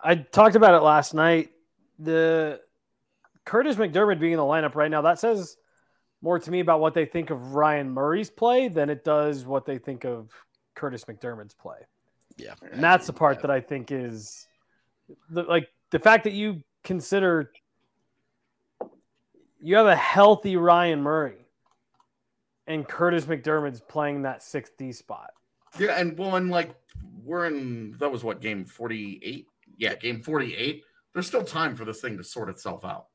[0.00, 1.50] I talked about it last night.
[1.98, 2.60] The
[3.44, 5.56] Kurtis MacDermid being in the lineup right now, that says
[6.22, 9.64] more to me about what they think of Ryan Murray's play than it does what
[9.64, 10.30] they think of
[10.76, 11.78] Kurtis MacDermid's play.
[12.36, 12.54] Yeah.
[12.72, 14.46] And that's the part that I think is
[15.30, 17.50] the, like the fact that you consider
[19.60, 21.46] you have a healthy Ryan Murray
[22.66, 25.30] and Kurtis MacDermid's playing that 6D spot.
[25.78, 26.74] Yeah, and well, and like
[27.24, 29.46] we're in that was what game 48
[29.78, 30.84] yeah, game 48.
[31.14, 33.06] there's still time for this thing to sort itself out.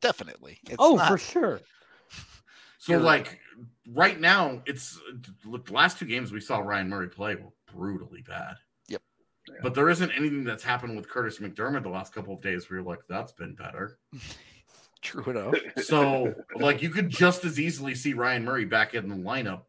[0.00, 0.58] Definitely.
[0.64, 1.60] It's oh, not- for sure.
[2.80, 3.40] So You're like
[3.92, 5.00] right now, it's
[5.44, 8.54] look, the last two games we saw Ryan Murray play were brutally bad.
[8.86, 9.02] Yep.
[9.64, 12.78] But there isn't anything that's happened with Kurtis MacDermid the last couple of days where
[12.78, 13.98] you're like, that's been better.
[15.02, 15.56] True enough.
[15.82, 19.62] So like you could just as easily see Ryan Murray back in the lineup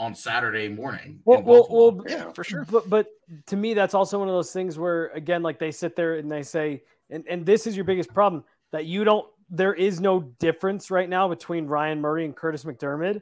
[0.00, 1.20] on Saturday morning.
[1.26, 2.64] Well, well, well, Yeah, for sure.
[2.64, 3.06] But but
[3.46, 6.32] to me, that's also one of those things where again, like they sit there and
[6.32, 9.26] they say, and and this is your biggest problem that you don't.
[9.50, 13.20] There is no difference right now between Ryan Murray and Kurtis MacDermid.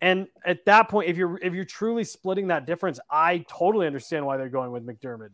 [0.00, 4.24] And at that point, if you're if you're truly splitting that difference, I totally understand
[4.24, 5.30] why they're going with MacDermid.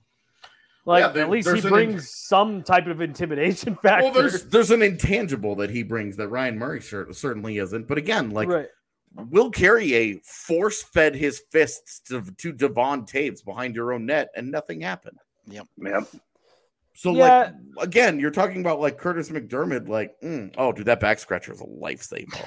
[0.87, 4.05] Like Yeah, there- at least he brings int- some type of intimidation factor.
[4.05, 7.87] well, there's there's an intangible that he brings that Ryan Murray cer- certainly isn't.
[7.87, 8.69] But again, like right.
[9.17, 14.51] Will Carrier force fed his fists to, to Devon Toews behind your own net, and
[14.51, 15.19] nothing happened.
[15.47, 15.67] Yep.
[15.79, 16.05] Yep.
[16.95, 17.53] So, Yeah.
[17.77, 21.53] like, again, you're talking about like Kurtis MacDermid, like, mm, oh, dude, that back scratcher
[21.53, 22.45] is a lifesaver.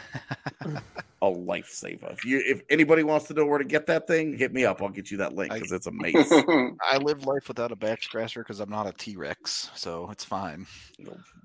[1.22, 2.12] a lifesaver.
[2.14, 4.82] If you, if anybody wants to know where to get that thing, hit me up.
[4.82, 8.42] I'll get you that link because it's amazing, I live life without a back scratcher
[8.42, 10.68] because I'm not a T Rex, so it's fine.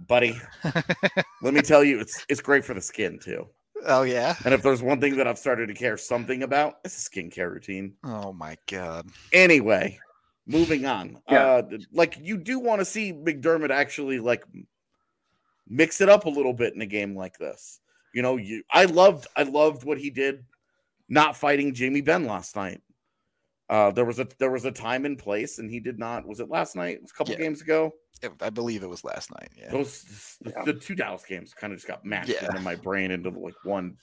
[0.06, 0.38] buddy.
[1.42, 3.46] Let me tell you, it's it's great for the skin too.
[3.86, 4.36] Oh yeah.
[4.44, 7.50] And if there's one thing that I've started to care something about, it's a skincare
[7.50, 7.94] routine.
[8.04, 9.08] Oh my god.
[9.32, 9.98] Anyway,
[10.46, 11.20] moving on.
[11.30, 11.44] Yeah.
[11.44, 14.44] Uh like you do want to see MacDermid actually like
[15.68, 17.80] mix it up a little bit in a game like this.
[18.14, 20.44] You know, you I loved I loved what he did
[21.08, 22.82] not fighting Jamie Benn last night.
[23.68, 26.40] Uh there was a there was a time and place and he did not was
[26.40, 26.96] it last night?
[26.96, 27.40] It was a couple Yeah.
[27.40, 27.92] games ago.
[28.22, 29.50] It- I believe it was last night.
[29.56, 29.70] Yeah.
[29.70, 30.64] Those the, Yeah.
[30.64, 32.46] the two Dallas games kind of just got mashed Yeah.
[32.46, 33.96] into my brain into like one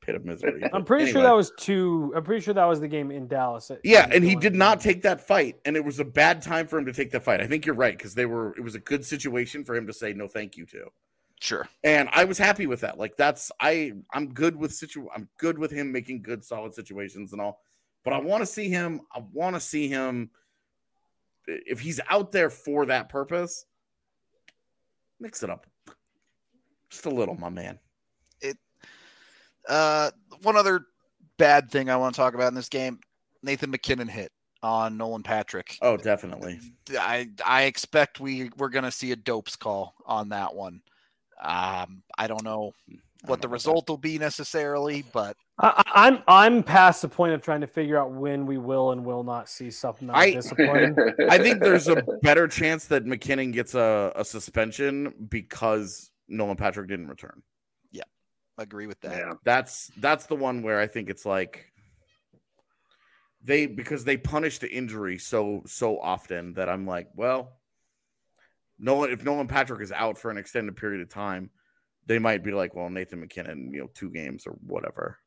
[0.00, 0.62] pit of misery.
[0.64, 2.12] I'm But pretty sure that was two.
[2.16, 3.68] I'm pretty sure that was the game in Dallas.
[3.68, 6.66] that- Yeah, and he did not take that fight, and it was a bad time
[6.66, 7.40] for him to take that fight.
[7.40, 8.52] I think you're right because they were.
[8.56, 10.88] It was a good situation for him to say no, thank you to,
[11.40, 11.68] Sure.
[11.84, 12.98] and I was happy with that.
[12.98, 15.08] Like that's I I'm good with situ.
[15.14, 17.60] I'm good with him making good, solid situations and all.
[18.04, 19.00] But I want to see him.
[19.14, 20.30] I want to see him
[21.46, 23.64] if he's out there for that purpose.
[25.20, 25.66] Mix it up
[26.92, 27.78] just a little, my man.
[28.40, 28.56] It.
[29.68, 30.10] Uh,
[30.42, 30.86] one other
[31.38, 33.00] bad thing I want to talk about in this game:
[33.42, 34.30] Nathan MacKinnon hit
[34.62, 35.78] on Nolan Patrick.
[35.80, 36.60] Oh, definitely.
[36.92, 40.82] I I expect we we're gonna see a DoPS call on that one.
[41.42, 45.82] Um, I don't know I what don't the know result will be necessarily, but I,
[45.86, 49.04] I- I'm I'm past the point of trying to figure out when we will and
[49.04, 50.96] will not see something that I- disappointing.
[51.30, 56.88] I think there's a better chance that MacKinnon gets a, a suspension because Nolan Patrick
[56.88, 57.42] didn't return.
[57.90, 58.02] Yeah,
[58.58, 59.16] agree with that.
[59.16, 59.32] yeah.
[59.44, 61.72] That's that's the one where I think it's like
[63.44, 67.58] they because they punish the injury so so often that I'm like, well,
[68.78, 71.50] Nolan if Nolan Patrick is out for an extended period of time,
[72.06, 75.18] they might be like, well, Nathan MacKinnon, you know, two games or whatever.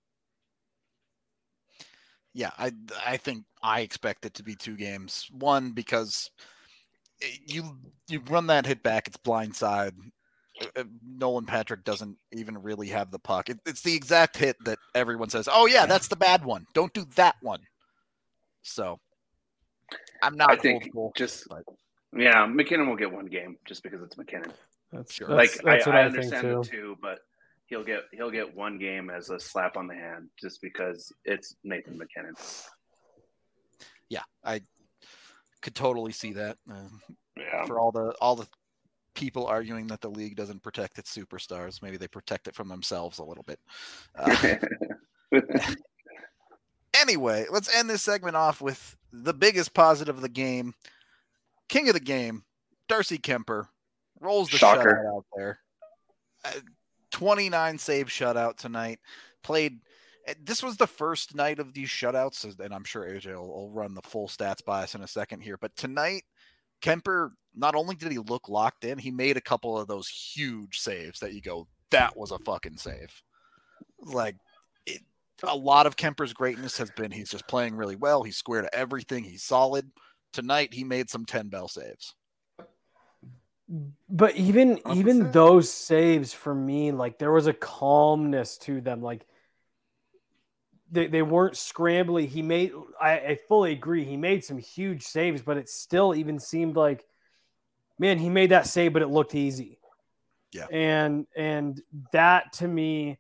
[2.36, 5.26] Yeah, I I think I expect it to be two games.
[5.32, 6.30] One because
[7.24, 7.78] eh, you
[8.10, 9.94] you run that hit back, it's blindside.
[10.62, 13.50] Uh, uh, Nolan Patrick doesn't even really have the puck.
[13.50, 16.68] It, it's the exact hit that everyone says, "Oh yeah, that's the bad one.
[16.74, 17.62] Don't do that one."
[18.64, 19.00] So
[20.22, 21.64] I'm not I think hopeful, just but
[22.14, 24.52] yeah, MacKinnon will get one game just because it's MacKinnon.
[24.92, 25.28] That's, Sure.
[25.30, 26.62] that's, like that's I, what I I, think understand too.
[26.64, 27.20] the two, but
[27.68, 31.56] he'll get he'll get one game as a slap on the hand just because it's
[31.64, 32.34] Nathan MacKinnon.
[34.10, 34.62] yeah, I
[35.62, 36.58] could totally see that.
[36.70, 36.88] Uh,
[37.38, 37.66] Yeah.
[37.66, 38.48] for all the all the
[39.14, 43.20] people arguing that the league doesn't protect its superstars, maybe they protect it from themselves
[43.20, 43.60] a little bit.
[44.16, 44.56] Uh,
[47.02, 50.74] anyway, let's end this segment off with the biggest positive of the game.
[51.70, 52.44] King of the game,
[52.88, 53.68] Darcy Kuemper,
[54.20, 55.02] rolls the Shocker.
[55.04, 55.60] shutout out there.
[56.44, 56.52] Uh,
[57.16, 59.00] 29 save shutout tonight.
[59.42, 59.80] Played.
[60.28, 63.72] uh, This was the first night of these shutouts, and I'm sure AJ will, will
[63.72, 65.58] run the full stats by us in a second here.
[65.58, 66.24] But tonight,
[66.82, 70.80] Kuemper not only did he look locked in, he made a couple of those huge
[70.80, 73.22] saves that you go, that was a fucking save.
[74.02, 74.36] Like
[74.86, 75.00] it,
[75.42, 78.24] a lot of Kuemper's greatness has been he's just playing really well.
[78.24, 79.24] He's square to everything.
[79.24, 79.90] He's solid.
[80.34, 82.14] Tonight he made some 10 bell saves.
[84.10, 85.34] But even even 100%.
[85.34, 89.02] those saves for me, like there was a calmness to them.
[89.02, 89.26] Like
[90.92, 92.28] they, they weren't scrambly.
[92.28, 94.04] He made I, I fully agree.
[94.04, 97.06] He made some huge saves, but it still even seemed like
[97.98, 99.80] man, he made that save, but it looked easy.
[100.52, 100.68] Yeah.
[100.72, 103.20] And and that to me,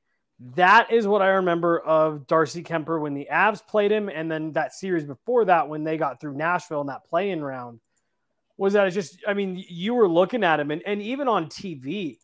[0.55, 4.53] that is what I remember of Darcy Kuemper when the Avs played him, and then
[4.53, 7.79] that series before that when they got through Nashville in that play-in round.
[8.57, 11.47] Was that it's just I mean you were looking at him and, and even on
[11.47, 12.17] TV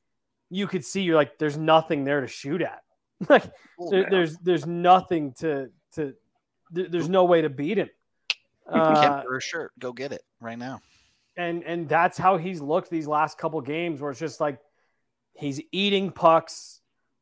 [0.49, 2.81] you could see you're like there's nothing there to shoot at
[3.29, 3.43] like
[3.89, 6.13] there, there's there's nothing to to
[6.71, 7.89] there's no way to beat him.
[8.67, 10.81] Uh, for a shirt, go get it right now.
[11.37, 14.59] And and that's how he's looked these last couple games where it's just like
[15.33, 16.79] he's eating pucks.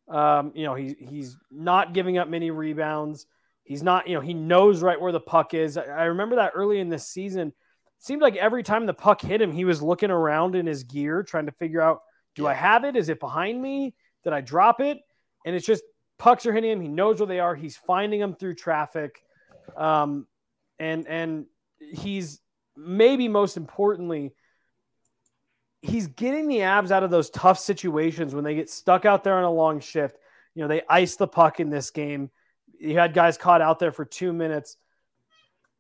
[0.07, 3.25] Um, you know, he's he's not giving up many rebounds.
[3.63, 5.77] He's not, you know, he knows right where the puck is.
[5.77, 7.53] I, I remember that early in this season
[7.99, 11.23] seemed like every time the puck hit him, he was looking around in his gear
[11.23, 12.01] trying to figure out
[12.35, 12.49] do yeah.
[12.49, 12.95] I have it?
[12.95, 13.93] Is it behind me?
[14.23, 14.99] Did I drop it?
[15.45, 15.83] And it's just
[16.17, 16.81] pucks are hitting him.
[16.81, 17.55] He knows where they are.
[17.55, 19.21] He's finding them through traffic.
[19.75, 20.27] Um,
[20.79, 21.45] and and
[21.79, 22.39] he's
[22.75, 24.33] maybe most importantly,
[25.81, 29.38] he's getting the Avs out of those tough situations when they get stuck out there
[29.38, 30.17] on a long shift.
[30.55, 32.29] You know, they ice the puck in this game.
[32.79, 34.77] You had guys caught out there for two minutes.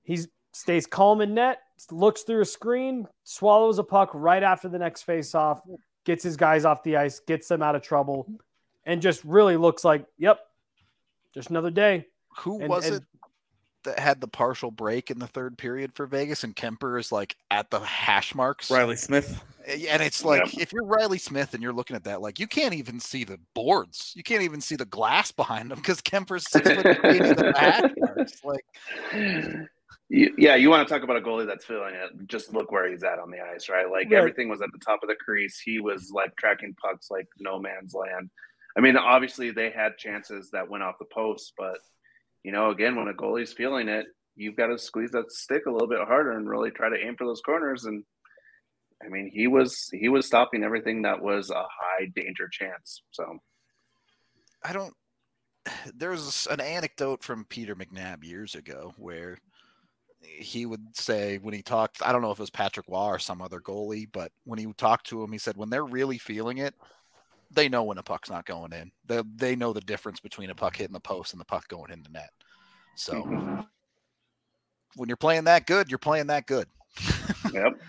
[0.03, 0.19] He
[0.53, 1.59] stays calm in net,
[1.91, 5.61] looks through a screen, swallows a puck right after the next face off,
[6.05, 8.27] gets his guys off the ice, gets them out of trouble,
[8.85, 10.39] and just really looks like, yep,
[11.33, 12.05] just another day.
[12.39, 13.03] Who and, was and, it
[13.83, 17.35] that had the partial break in the third period for Vegas and Kuemper is like
[17.51, 18.69] at the hash marks?
[18.69, 19.43] Reilly Smith.
[19.67, 20.63] And it's like yeah.
[20.63, 23.39] if you're Reilly Smith and you're looking at that, like you can't even see the
[23.53, 24.13] boards.
[24.15, 27.91] You can't even see the glass behind them because Kuemper's six foot three the hash
[27.97, 28.43] marks.
[28.43, 28.65] Like
[30.09, 32.27] you, yeah, you want to talk about a goalie that's feeling it.
[32.27, 33.89] Just look where he's at on the ice, right?
[33.89, 35.59] Like everything was at the top of the crease.
[35.59, 38.29] He was like tracking pucks like no man's land.
[38.75, 41.77] I mean, obviously they had chances that went off the post, but
[42.43, 45.71] you know, again, when a goalie's feeling it, you've got to squeeze that stick a
[45.71, 47.85] little bit harder and really try to aim for those corners.
[47.85, 48.03] And
[49.03, 53.03] I mean, he was he was stopping everything that was a high danger chance.
[53.11, 53.37] So
[54.63, 54.93] I don't.
[55.93, 59.37] There's an anecdote from Peter McNab years ago where
[60.21, 63.19] he would say when he talked, I don't know if it was Patrick Roy or
[63.19, 66.57] some other goalie, but when he talked to him, he said when they're really feeling
[66.57, 66.75] it,
[67.51, 68.91] they know when a puck's not going in.
[69.05, 71.91] They they know the difference between a puck hitting the post and the puck going
[71.91, 72.29] in the net.
[72.95, 73.61] So mm-hmm.
[74.95, 76.67] when you're playing that good, you're playing that good.
[77.53, 77.73] yep.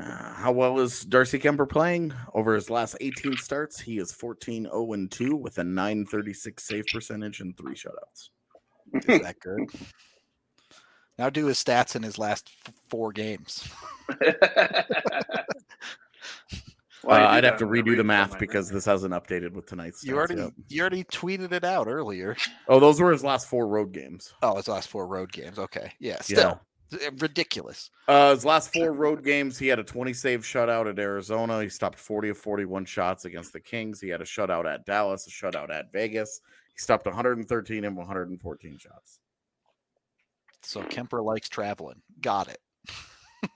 [0.00, 3.80] Uh, how well is Darcy Kuemper playing over his last 18 starts?
[3.80, 8.28] He is 14 0 2 with a 936 save percentage and three shutouts.
[9.08, 9.68] Is that good?
[11.18, 13.66] Now do his stats in his last f- four games.
[14.22, 14.36] uh,
[17.08, 20.04] I'd have to redo the math because this hasn't updated with tonight's.
[20.04, 20.52] You already yet.
[20.68, 22.36] you already tweeted it out earlier.
[22.68, 24.34] Oh, those were his last four road games.
[24.42, 25.58] Oh, his last four road games.
[25.58, 27.08] Okay, yeah, still yeah.
[27.18, 27.90] ridiculous.
[28.08, 31.62] Uh, his last four road games, he had a 20 save shutout at Arizona.
[31.62, 34.00] He stopped 40 of 41 shots against the Kings.
[34.00, 36.40] He had a shutout at Dallas, a shutout at Vegas.
[36.74, 39.20] He stopped 113 and 114 shots.
[40.66, 42.02] So Kuemper likes traveling.
[42.20, 42.58] Got it.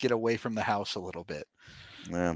[0.00, 1.46] Get away from the house a little bit.
[2.10, 2.34] Yeah.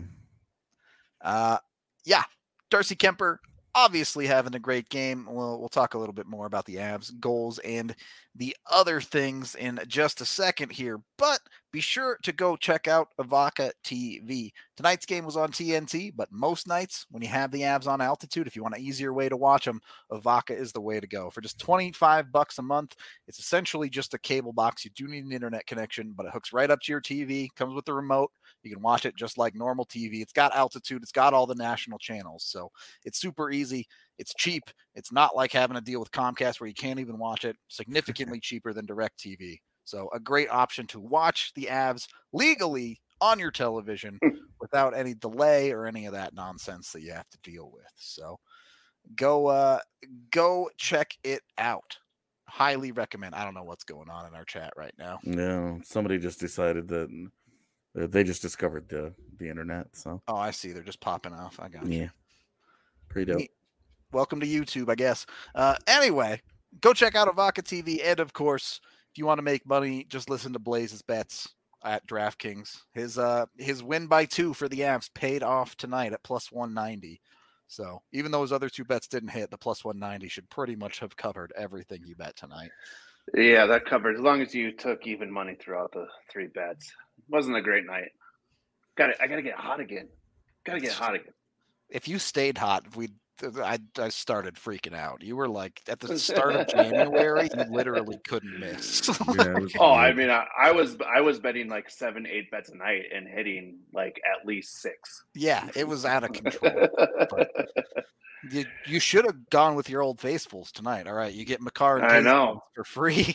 [1.23, 1.59] Uh,
[2.05, 2.25] yeah.
[2.71, 3.39] Darcy Kuemper
[3.75, 5.27] obviously having a great game.
[5.29, 7.95] We'll, we'll talk a little bit more about the Avs goals and
[8.35, 11.01] the other things in just a second here.
[11.19, 11.41] But
[11.73, 14.51] be sure to go check out Evoca TV.
[14.77, 18.47] Tonight's game was on TNT, but most nights when you have the Avs on altitude,
[18.47, 19.81] if you want an easier way to watch them,
[20.11, 21.31] Evoca is the way to go.
[21.31, 22.97] For just 25 bucks a month,
[23.29, 24.85] it's essentially just a cable box.
[24.85, 27.75] You do need an internet connection, but it hooks right up to your TV, comes
[27.75, 28.31] with the remote.
[28.63, 30.21] You can watch it just like normal TV.
[30.23, 32.45] It's got altitude, it's got all the national channels.
[32.45, 32.71] So
[33.05, 33.87] it's super easy.
[34.19, 34.65] It's cheap.
[34.95, 37.57] It's not like having to deal with Comcast where you can't even watch it.
[37.69, 39.59] Significantly cheaper than DirecTV.
[39.85, 44.31] So a great option to watch the Avs legally on your television hmm.
[44.61, 47.91] without any delay or any of that nonsense that you have to deal with.
[47.97, 48.39] So
[49.17, 49.79] go uh
[50.31, 51.99] go check it out.
[52.49, 53.35] Highly recommend.
[53.35, 55.21] I don't know what's going on in our chat right now.
[55.25, 57.31] No, somebody just decided that
[57.95, 59.89] they just discovered the the internet.
[59.95, 60.73] So oh, I see.
[60.73, 61.59] They're just popping off.
[61.61, 62.01] I got you.
[62.01, 62.09] Yeah,
[63.09, 63.43] pretty dope.
[64.13, 65.27] Welcome to YouTube, I guess.
[65.55, 66.41] Uh, anyway,
[66.81, 68.81] go check out Evoca TV, and of course,
[69.13, 71.49] if you want to make money, just listen to Blaze's bets
[71.85, 72.83] at DraftKings.
[72.93, 76.75] His uh his win by two for the Avs paid off tonight at plus one
[76.75, 77.21] ninety.
[77.69, 80.77] So even though his other two bets didn't hit, the plus one ninety should pretty
[80.77, 82.71] much have covered everything you bet tonight.
[83.35, 86.93] Yeah, that covered as long as you took even money throughout the three bets.
[87.29, 88.11] Wasn't a great night.
[88.97, 89.17] Got it.
[89.21, 90.09] I gotta get hot again.
[90.65, 91.33] Gotta get hot again.
[91.89, 95.23] If you stayed hot, we'd I, I started freaking out.
[95.23, 99.09] You were like at the start of January, you literally couldn't miss.
[99.37, 102.77] yeah, oh, I mean, I, I, was I was betting like seven, eight bets a
[102.77, 105.25] night and hitting like at least six.
[105.35, 106.89] Yeah, it was out of control.
[108.51, 111.07] you you should have gone with your old faithfuls tonight.
[111.07, 113.35] All right, you get Makar and I know for free.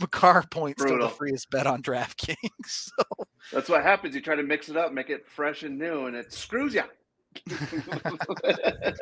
[0.00, 0.98] Makar points Brutal.
[0.98, 2.36] to the freest bet on DraftKings.
[2.66, 4.14] So That's what happens.
[4.14, 6.82] You try to mix it up, make it fresh and new, and it screws you.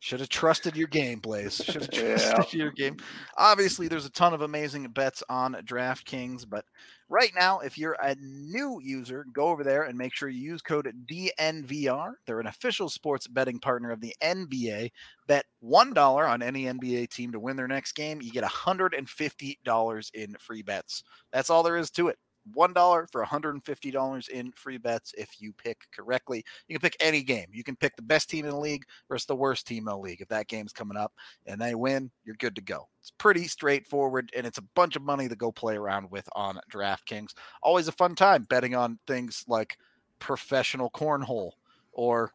[0.00, 1.56] Should have trusted your game, Blaze.
[1.56, 2.16] Should have Yeah.
[2.30, 2.96] trusted your game.
[3.36, 6.64] Obviously, there's a ton of amazing bets on DraftKings, but
[7.08, 10.62] right now, if you're a new user, go over there and make sure you use
[10.62, 12.12] code DNVR.
[12.26, 14.92] They're an official sports betting partner of the NBA.
[15.26, 18.20] Bet $1 on any NBA team to win their next game.
[18.22, 21.02] You get $150 in free bets.
[21.32, 22.18] That's all there is to it.
[22.56, 26.44] $1 for $150 in free bets if you pick correctly.
[26.68, 27.46] You can pick any game.
[27.52, 29.98] You can pick the best team in the league versus the worst team in the
[29.98, 30.20] league.
[30.20, 31.12] If that game's coming up
[31.46, 32.88] and they win, you're good to go.
[33.00, 36.58] It's pretty straightforward and it's a bunch of money to go play around with on
[36.72, 37.34] DraftKings.
[37.62, 39.78] Always a fun time betting on things like
[40.18, 41.52] professional cornhole
[41.92, 42.32] or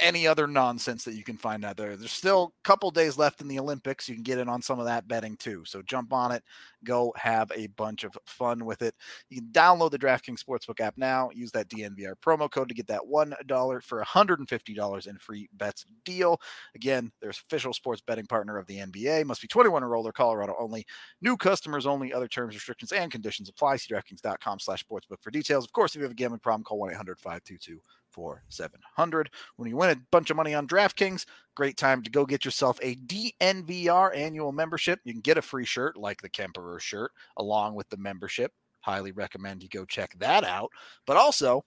[0.00, 1.96] any other nonsense that you can find out there.
[1.96, 4.08] There's still a couple days left in the Olympics.
[4.08, 5.62] You can get in on some of that betting too.
[5.64, 6.42] So jump on it,
[6.84, 8.94] go have a bunch of fun with it.
[9.28, 11.30] You can download the DraftKings Sportsbook app now.
[11.32, 16.40] Use that DNVR promo code to get that $1 for $150 in free bets deal.
[16.74, 19.24] Again, there's official sports betting partner of the NBA.
[19.24, 20.86] Must be 21 or older, Colorado only.
[21.20, 22.12] New customers only.
[22.12, 23.76] Other terms, restrictions, and conditions apply.
[23.76, 25.64] See DraftKings.com slash sportsbook for details.
[25.64, 27.78] Of course, if you have a gambling problem, call 1-800-522
[28.10, 31.26] 4700 when you win a bunch of money on draftkings
[31.60, 34.98] great time to go get yourself a dnvr annual membership.
[35.04, 38.52] You can get a free shirt like the kemperer shirt along with the membership.
[38.80, 40.70] Highly recommend you go check that out.
[41.06, 41.64] But also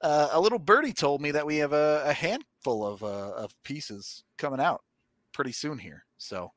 [0.00, 3.54] uh, a little birdie told me that we have a, a handful of, uh, of
[3.64, 4.82] pieces coming out
[5.32, 6.04] pretty soon here.
[6.16, 6.50] So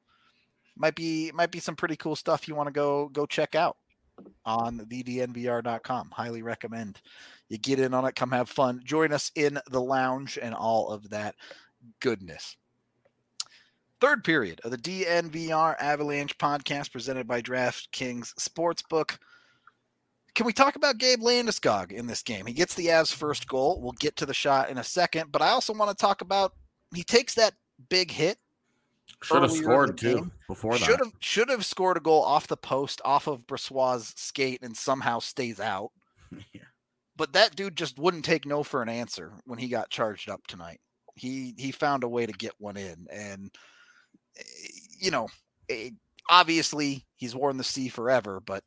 [0.78, 3.76] might be might be some pretty cool stuff you want to go go check out
[4.46, 7.02] on thednvr.com highly recommend
[7.50, 10.90] you get in on it, come have fun, join us in the lounge and all
[10.90, 11.36] of that
[12.02, 12.58] goodness.
[14.00, 19.18] Third period of the DNVR Avalanche podcast presented by DraftKings Sportsbook.
[20.36, 22.46] Can we talk about Gabe Landeskog in this game?
[22.46, 23.80] He gets the Avs' first goal.
[23.82, 26.54] We'll get to the shot in a second, but I also want to talk about
[26.94, 27.54] he takes that
[27.90, 28.38] big hit.
[29.24, 30.82] Should have scored too before that.
[30.82, 34.76] Should have should have scored a goal off the post, off of Brossoit's skate, and
[34.76, 35.92] somehow stays out.
[36.54, 36.62] Yeah.
[37.16, 40.46] But that dude just wouldn't take no for an answer when he got charged up
[40.46, 40.80] tonight.
[41.16, 43.50] He he found a way to get one in, and
[44.38, 44.44] eh,
[45.00, 45.28] you know,
[45.68, 45.90] eh,
[46.30, 48.64] obviously he's worn the C forever, but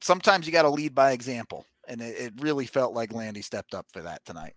[0.00, 3.74] sometimes you got to lead by example, and it, it really felt like Landy stepped
[3.74, 4.54] up for that tonight.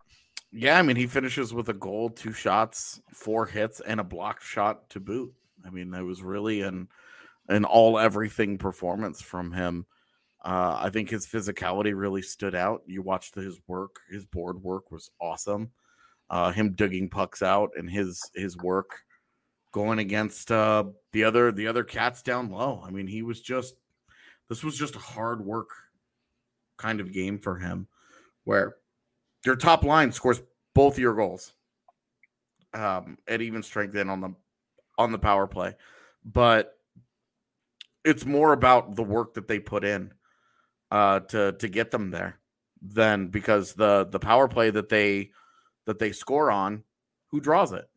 [0.56, 4.44] Yeah, I mean, he finishes with a goal, two shots, four hits, and a blocked
[4.44, 5.34] shot to boot.
[5.66, 6.88] I mean, it was really an
[7.50, 9.86] an all everything performance from him.
[10.46, 12.84] Uh, I think his physicality really stood out.
[12.86, 15.72] You watched his work; his board work was awesome.
[16.30, 19.02] Uh, him digging pucks out and his his work
[19.72, 20.84] going against uh,
[21.14, 22.84] the other the other cats down low.
[22.86, 23.76] I mean, he was just
[24.50, 25.70] this was just a hard work
[26.78, 27.88] kind of game for him,
[28.44, 28.76] where
[29.46, 30.42] your top line scores
[30.74, 31.54] both your goals
[32.74, 34.34] um, at even strength and on the
[34.98, 35.76] on the power play,
[36.24, 36.78] but
[38.04, 40.14] it's more about the work that they put in
[40.92, 42.40] uh, to to get them there
[42.82, 45.32] than because the the power play that they
[45.86, 46.84] that they score on,
[47.28, 47.88] who draws it?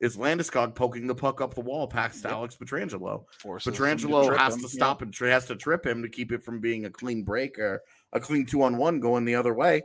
[0.00, 2.32] Is Landeskog poking the puck up the wall past Yep.
[2.32, 3.24] Alex Pietrangelo?
[3.38, 4.72] Forces him to Pietrangelo has him, to yeah.
[4.72, 7.82] stop and has to trip him to keep it from being a clean break or
[8.14, 9.82] a clean two on one going the other way.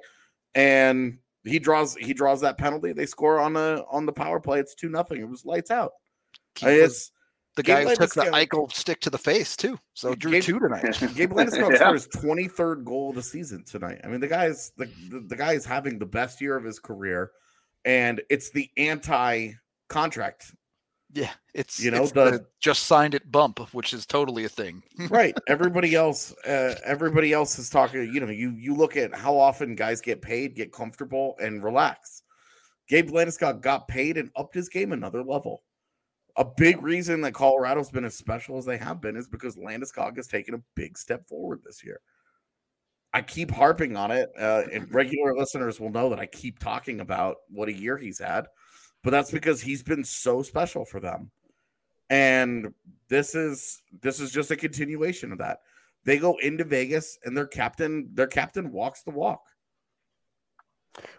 [0.56, 2.94] And he draws he draws that penalty.
[2.94, 4.60] They score on the on the power play.
[4.60, 5.22] It's two nothing.
[5.22, 5.92] It was lights out.
[6.56, 7.12] Keith was It's
[7.56, 10.32] the Gabe guy who took the Landeskog- Eichel stick to the face too, so drew
[10.32, 10.98] Gabe- two tonight.
[11.16, 11.76] Gabe Landeskog Yeah.
[11.78, 14.02] scored his twenty third goal of the season tonight.
[14.04, 16.80] I mean, the guy's the, the the guy is having the best year of his
[16.80, 17.32] career,
[17.84, 19.52] and it's the anti
[19.90, 20.54] contract
[21.16, 24.50] Yeah, it's You know, it's the- the just signed it bump, which is totally a
[24.50, 24.84] thing.
[25.10, 29.38] right everybody else uh, everybody else is talking you know you you look at how
[29.38, 32.24] often guys get paid get comfortable and relax.
[32.90, 35.64] Gabe landeskog got paid and upped his game another level.
[36.36, 40.18] A big reason that colorado's been as special as they have been is because landeskog
[40.18, 42.02] has taken a big step forward this year.
[43.14, 47.00] I keep harping on it uh, and regular listeners will know that i keep talking
[47.00, 48.48] about what a year he's had
[49.06, 51.32] but that's because he's been so special for them
[52.10, 52.74] and
[53.10, 55.60] this is this is just a continuation of that.
[56.04, 59.42] They go into Vegas and their captain their captain walks the walk.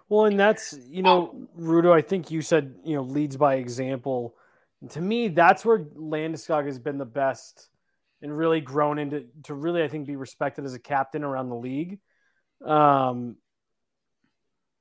[0.09, 1.93] Well, and that's you know, Rudo.
[1.93, 4.37] I think you said you know leads by example.
[4.81, 7.69] And to me, that's where Landeskog has been the best
[8.23, 11.57] and really grown into to really I think be respected as a captain around the
[11.57, 11.99] league.
[12.65, 13.37] Um,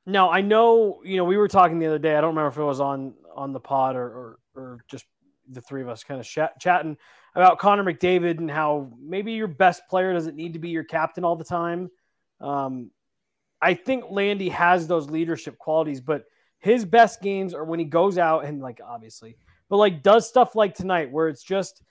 [0.05, 2.15] now I know you know we were talking the other day.
[2.15, 5.05] I don't remember if it was on on the pod or or, or just
[5.49, 6.97] the three of us kind of chat, chatting
[7.35, 11.23] about Connor McDavid and how maybe your best player doesn't need to be your captain
[11.23, 11.89] all the time.
[12.39, 12.91] Um,
[13.61, 16.23] I think Landy has those leadership qualities, but
[16.59, 19.37] his best games are when he goes out and like obviously,
[19.69, 21.83] but like does stuff like tonight where it's just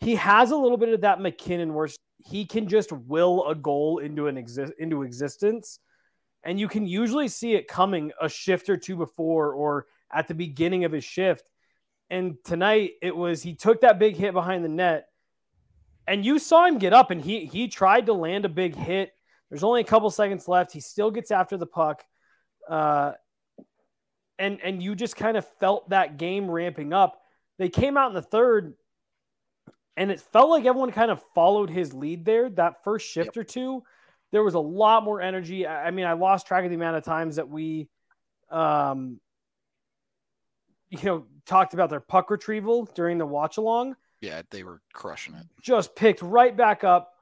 [0.00, 1.88] he has a little bit of that MacKinnon where
[2.18, 5.78] he can just will a goal into an exist into existence,
[6.44, 10.34] and you can usually see it coming a shift or two before or at the
[10.34, 11.50] beginning of his shift.
[12.10, 15.08] And tonight it was he took that big hit behind the net,
[16.06, 19.12] and you saw him get up and he he tried to land a big hit.
[19.48, 20.72] There's only a couple seconds left.
[20.72, 22.04] He still gets after the puck.
[22.68, 23.12] Uh,
[24.38, 27.20] and and you just kind of felt that game ramping up.
[27.58, 28.74] They came out in the third,
[29.96, 32.50] and it felt like everyone kind of followed his lead there.
[32.50, 33.42] That first shift yep.
[33.42, 33.84] or two,
[34.34, 35.64] there was a lot more energy.
[35.64, 37.88] I, I, mean, I lost track of the amount of times that we,
[38.50, 39.20] um,
[40.90, 43.94] you know, talked about their puck retrieval during the watch along.
[44.20, 45.46] Yeah, they were crushing it.
[45.62, 47.12] Just picked right back up.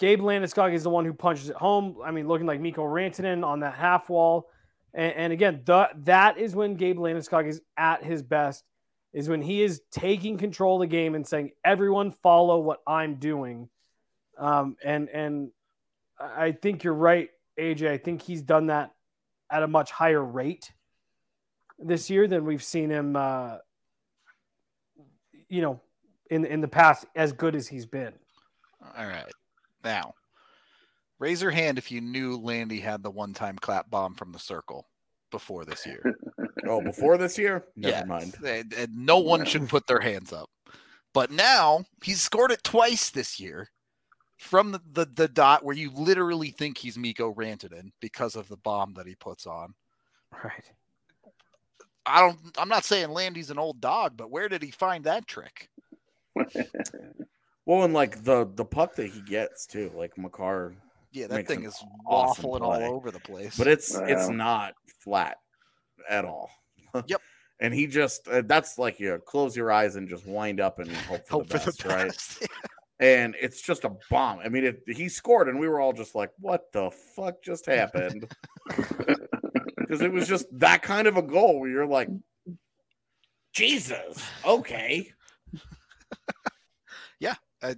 [0.00, 1.96] Gabe Landeskog is the one who punches it home.
[2.04, 4.50] I mean, looking like Mikko Rantanen on that half wall.
[4.92, 8.64] And, and again, the, that is when Gabe Landeskog is at his best,
[9.14, 13.14] is when he is taking control of the game and saying, everyone follow what I'm
[13.14, 13.70] doing.
[14.36, 15.50] Um, and, and
[16.22, 17.88] I think you're right, AJ.
[17.88, 18.92] I think he's done that
[19.50, 20.72] at a much higher rate
[21.78, 23.56] this year than we've seen him, uh,
[25.48, 25.80] you know,
[26.30, 28.12] in, in the past as good as he's been.
[28.96, 29.32] All right.
[29.84, 30.14] Now,
[31.22, 34.40] Raise your hand if you knew Landy had the one time clap bomb from the
[34.40, 34.88] circle
[35.30, 36.02] before this year.
[36.66, 37.64] oh, before this year?
[37.76, 38.04] Never yeah.
[38.04, 38.34] mind.
[38.44, 40.50] And, and no one should put their hands up.
[41.14, 43.68] But now he's scored it twice this year
[44.42, 48.56] from the, the, the dot where you literally think he's Mikko Rantanen because of the
[48.56, 49.74] bomb that he puts on.
[50.44, 50.64] Right.
[52.04, 55.26] I don't I'm not saying Landy's an old dog, but where did he find that
[55.28, 55.68] trick?
[57.64, 60.74] well, and like the the puck that he gets too, like Makar
[61.12, 61.76] yeah, that thing is
[62.06, 62.84] awesome waffling play.
[62.84, 63.56] all over the place.
[63.56, 65.36] But it's it's not flat
[66.08, 66.50] at all.
[67.06, 67.22] Yep.
[67.58, 70.78] and he just uh, that's like you know, close your eyes and just wind up
[70.78, 72.40] and hope for hope the best, for the best.
[72.40, 72.50] right?
[73.02, 74.38] and it's just a bomb.
[74.38, 77.66] I mean, it, he scored, and we were all just like, "What the fuck just
[77.66, 78.32] happened?"
[79.76, 82.08] Because it was just that kind of a goal where you're like,
[83.52, 85.12] "Jesus, okay."
[87.20, 87.74] yeah, I,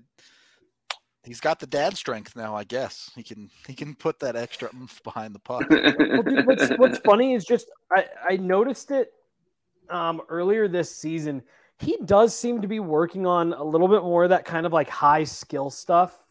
[1.25, 2.55] he's got the dad strength now.
[2.55, 5.69] I guess he can he can put that extra oomph behind the puck.
[5.69, 9.13] well, dude, what's, what's funny is just I I noticed it
[9.91, 11.43] um, earlier this season.
[11.85, 14.73] He does seem to be working on a little bit more of that kind of
[14.73, 16.23] like high skill stuff.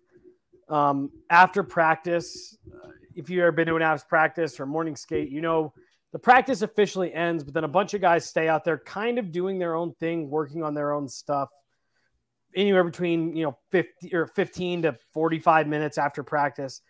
[0.69, 5.29] Um, after practice, uh, if you've ever been to an Avs practice or morning skate,
[5.29, 5.73] you know
[6.11, 9.31] the practice officially ends, but then a bunch of guys stay out there, kind of
[9.31, 11.49] doing their own thing, working on their own stuff
[12.55, 16.81] anywhere between you know 50 or 15 to 45 minutes after practice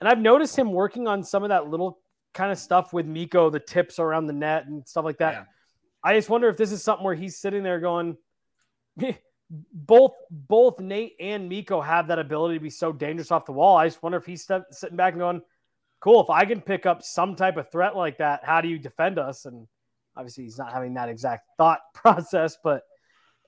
[0.00, 1.98] and i've noticed him working on some of that little
[2.32, 5.34] kind of stuff with Mikko, the tips around the net and stuff like that.
[5.34, 5.44] Yeah.
[6.02, 8.16] I just wonder if this is something where he's sitting there going,
[9.72, 13.76] both both Nate and Mikko have that ability to be so dangerous off the wall.
[13.76, 15.42] I just wonder if he's step, sitting back and going,
[16.00, 18.78] cool, if I can pick up some type of threat like that, how do you
[18.78, 19.44] defend us?
[19.44, 19.66] And
[20.16, 22.82] obviously he's not having that exact thought process, but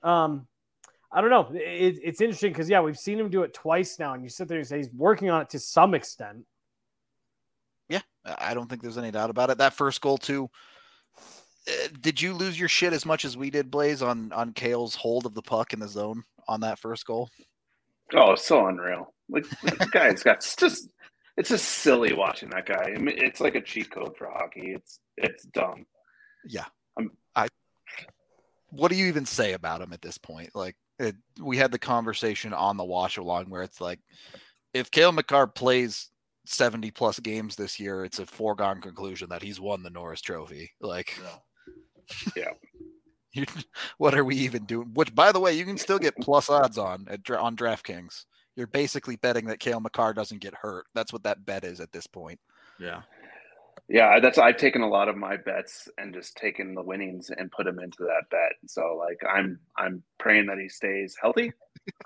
[0.03, 0.47] um,
[1.11, 1.49] I don't know.
[1.53, 4.47] It, it's interesting because yeah, we've seen him do it twice now, and you sit
[4.47, 6.45] there and say he's working on it to some extent.
[7.89, 9.59] Yeah, I don't think there's any doubt about it.
[9.59, 10.49] That first goal too.
[11.67, 14.95] Uh, did you lose your shit as much as we did, Blaze, on on Cale's
[14.95, 17.29] hold of the puck in the zone on that first goal?
[18.13, 19.13] Oh, it's so unreal!
[19.29, 20.89] Like the guy's got just
[21.37, 22.93] it's just silly watching that guy.
[22.95, 24.73] I mean, it's like a cheat code for hockey.
[24.73, 25.85] It's it's dumb.
[26.45, 26.65] Yeah,
[26.97, 27.47] I'm, I.
[28.69, 30.49] What do you even say about him at this point?
[30.55, 33.99] Like, it, we had the conversation on the watch along where it's like
[34.73, 36.09] if Cale Makar plays
[36.45, 40.71] 70 plus games this year, it's a foregone conclusion that he's won the Norris Trophy.
[40.81, 41.37] Like, yeah.
[43.35, 43.45] You,
[43.97, 44.91] what are we even doing?
[44.93, 48.25] Which, by the way, you can still get plus odds on at, on DraftKings.
[48.55, 50.85] You're basically betting that Cale Makar doesn't get hurt.
[50.93, 52.39] That's what that bet is at this point.
[52.79, 53.01] Yeah.
[53.89, 57.51] Yeah, that's I've taken a lot of my bets and just taken the winnings and
[57.51, 58.53] put them into that bet.
[58.67, 61.51] So like I'm I'm praying that he stays healthy.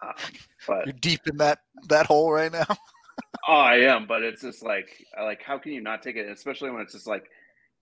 [0.02, 0.14] Um,
[0.68, 2.66] but you're deep in that that hole right now.
[3.48, 4.90] oh, I am, but it's just like
[5.22, 6.28] like how can you not take it?
[6.30, 7.26] Especially when it's just like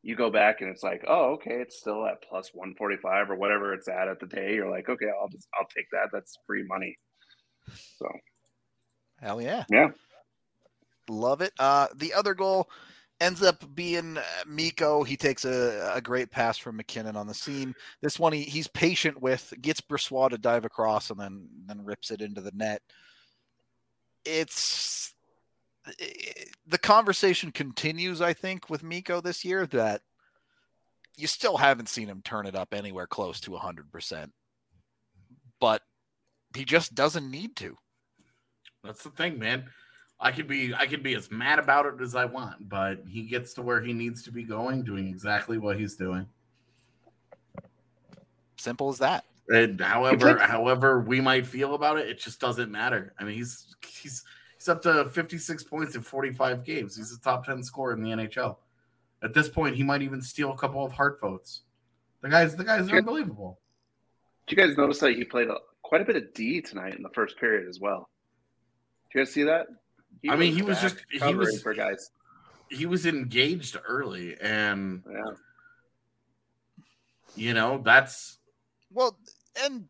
[0.06, 3.32] you go back and it's like, oh, okay, it's still at plus one forty five
[3.32, 4.54] or whatever it's at at the day.
[4.54, 6.10] You're like, okay, I'll just I'll take that.
[6.14, 6.96] That's free money.
[7.98, 8.08] So,
[9.20, 9.90] hell yeah, yeah,
[11.10, 11.54] love it.
[11.58, 12.70] Uh, the other goal
[13.20, 15.02] ends up being Mikko.
[15.02, 17.74] He takes a, a great pass from MacKinnon on the seam.
[18.04, 22.12] This one he, he's patient with, gets Brossoit to dive across and then then rips
[22.12, 22.84] it into the net.
[24.24, 25.15] It's
[26.68, 30.02] the conversation continues, I think, with Mikko this year that
[31.18, 34.32] you still haven't seen him turn it up anywhere close to 100%.
[35.60, 35.82] But
[36.56, 37.78] he just doesn't need to.
[38.84, 39.66] That's the thing, man.
[40.20, 43.24] I could be I could be as mad about it as I want, but he
[43.24, 46.26] gets to where he needs to be going, doing exactly what he's doing.
[48.58, 49.26] Simple as that.
[49.50, 53.14] And however, however we might feel about it, it just doesn't matter.
[53.20, 54.24] I mean, he's he's
[54.66, 56.98] he's up to 56 points in 45 games.
[56.98, 58.58] He's a top 10 scorer in the NHL.
[59.24, 61.62] At this point, he might even steal a couple of Hart votes.
[62.22, 63.60] The guys, the guys are unbelievable.
[64.48, 67.04] Did you guys notice that he played a, quite a bit of D tonight in
[67.04, 68.10] the first period as well?
[69.12, 69.68] Did you guys see that?
[70.22, 72.12] He I mean, he was just he was for guys.
[72.70, 75.34] He was engaged early, and yeah.
[77.36, 78.40] you know that's
[78.92, 79.18] well,
[79.64, 79.88] and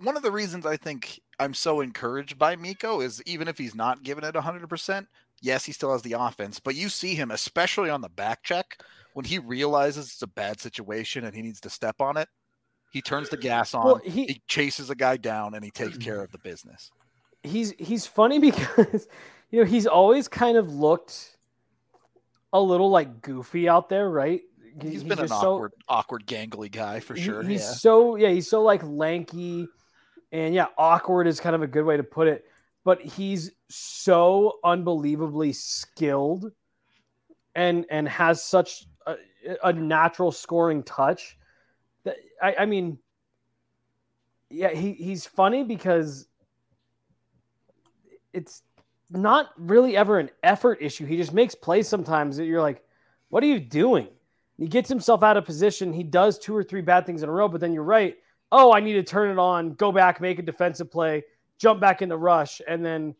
[0.00, 3.74] one of the reasons I think I'm so encouraged by Mikko is even if he's
[3.74, 5.06] not giving it 100%,
[5.40, 8.78] yes, he still has the offense, but you see him, especially on the back check,
[9.14, 12.28] when he realizes it's a bad situation and he needs to step on it,
[12.92, 15.96] he turns the gas on, well, he, he, chases a guy down, and he takes
[15.98, 16.90] care of the business.
[17.42, 19.08] He's he's funny because
[19.50, 21.36] you know he's always kind of looked
[22.52, 24.42] a little like goofy out there, right?
[24.80, 27.42] He's, he's been an awkward, so, awkward, gangly guy for sure.
[27.42, 27.72] He's yeah.
[27.72, 29.68] so yeah, he's so like lanky,
[30.30, 32.44] and yeah, awkward is kind of a good way to put it.
[32.84, 36.52] But he's so unbelievably skilled,
[37.54, 39.16] and and has such a,
[39.62, 41.38] a natural scoring touch
[42.04, 42.98] that I, I mean,
[44.50, 46.26] yeah, he he's funny because
[48.32, 48.62] it's
[49.10, 51.06] not really ever an effort issue.
[51.06, 52.82] He just makes plays sometimes that you're like,
[53.28, 54.08] what are you doing?
[54.62, 55.92] He gets himself out of position.
[55.92, 58.16] He does two or three bad things in a row, but then you're right.
[58.52, 61.24] Oh, I need to turn it on, go back, make a defensive play,
[61.58, 63.16] jump back in the rush, and then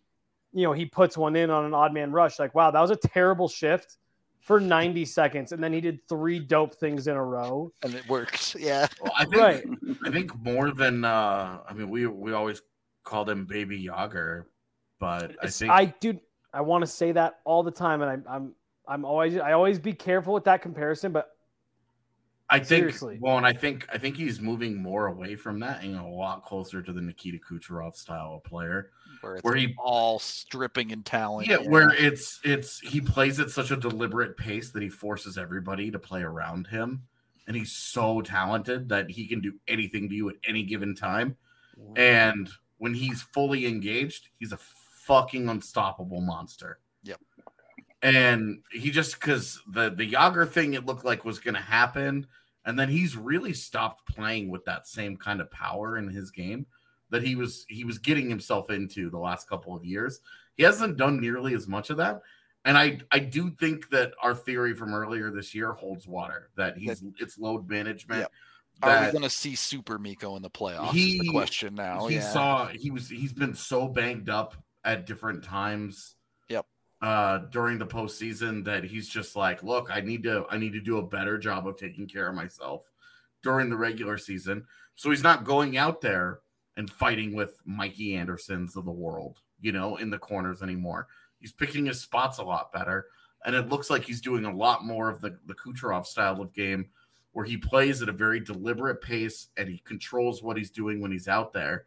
[0.53, 2.39] you know he puts one in on an odd man rush.
[2.39, 3.97] Like, wow, that was a terrible shift
[4.39, 8.09] for 90 seconds, and then he did three dope things in a row, and it
[8.09, 8.55] worked.
[8.61, 9.65] Yeah, well, I think, right.
[10.05, 12.63] I think more than uh, I mean, we we always
[13.03, 14.45] called him Baby Jagr,
[15.01, 16.21] but I think I dude,
[16.55, 18.55] I want to say that all the time, and I, I'm
[18.87, 21.31] I'm always I always be careful with that comparison, but
[22.51, 23.19] I think seriously.
[23.21, 26.45] well, and I think I think he's moving more away from that and a lot
[26.45, 31.49] closer to the Nikita Kucherov style of player, where, where he all stripping and talent.
[31.49, 35.39] Yeah, yeah, where it's it's he plays at such a deliberate pace that he forces
[35.39, 37.05] everybody to play around him,
[37.47, 41.37] and he's so talented that he can do anything to you at any given time.
[41.97, 44.59] And when he's fully engaged, he's a
[45.07, 46.79] fucking unstoppable monster.
[48.03, 51.61] Yep and he just because the the Jagr thing it looked like was going to
[51.61, 52.27] happen,
[52.65, 56.67] and then he's really stopped playing with that same kind of power in his game
[57.11, 60.21] that he was he was getting himself into the last couple of years.
[60.57, 62.23] He hasn't done nearly as much of that,
[62.65, 66.77] and I I do think that our theory from earlier this year holds water that
[66.77, 68.21] he's it's load management.
[68.21, 68.33] Yep.
[68.83, 70.91] Are we going to see Super Mikko in the playoffs?
[70.91, 72.07] He, the question now.
[72.09, 72.33] He yeah.
[72.33, 76.17] saw he was he's been so banged up at different times
[77.03, 80.81] uh, during the postseason that he's just like, look, I need to I need to
[80.81, 82.89] do a better job of taking care of myself
[83.43, 84.65] during the regular season.
[84.95, 86.41] So he's not going out there
[86.77, 91.09] and fighting with Mikey Andersons of the world, you know, in the corners anymore.
[91.41, 93.07] He's picking his spots a lot better.
[93.45, 96.55] And it looks like he's doing a lot more of the, the Kucherov style of
[96.55, 96.89] game
[97.33, 101.11] where he plays at a very deliberate pace and he controls what he's doing when
[101.11, 101.87] he's out there.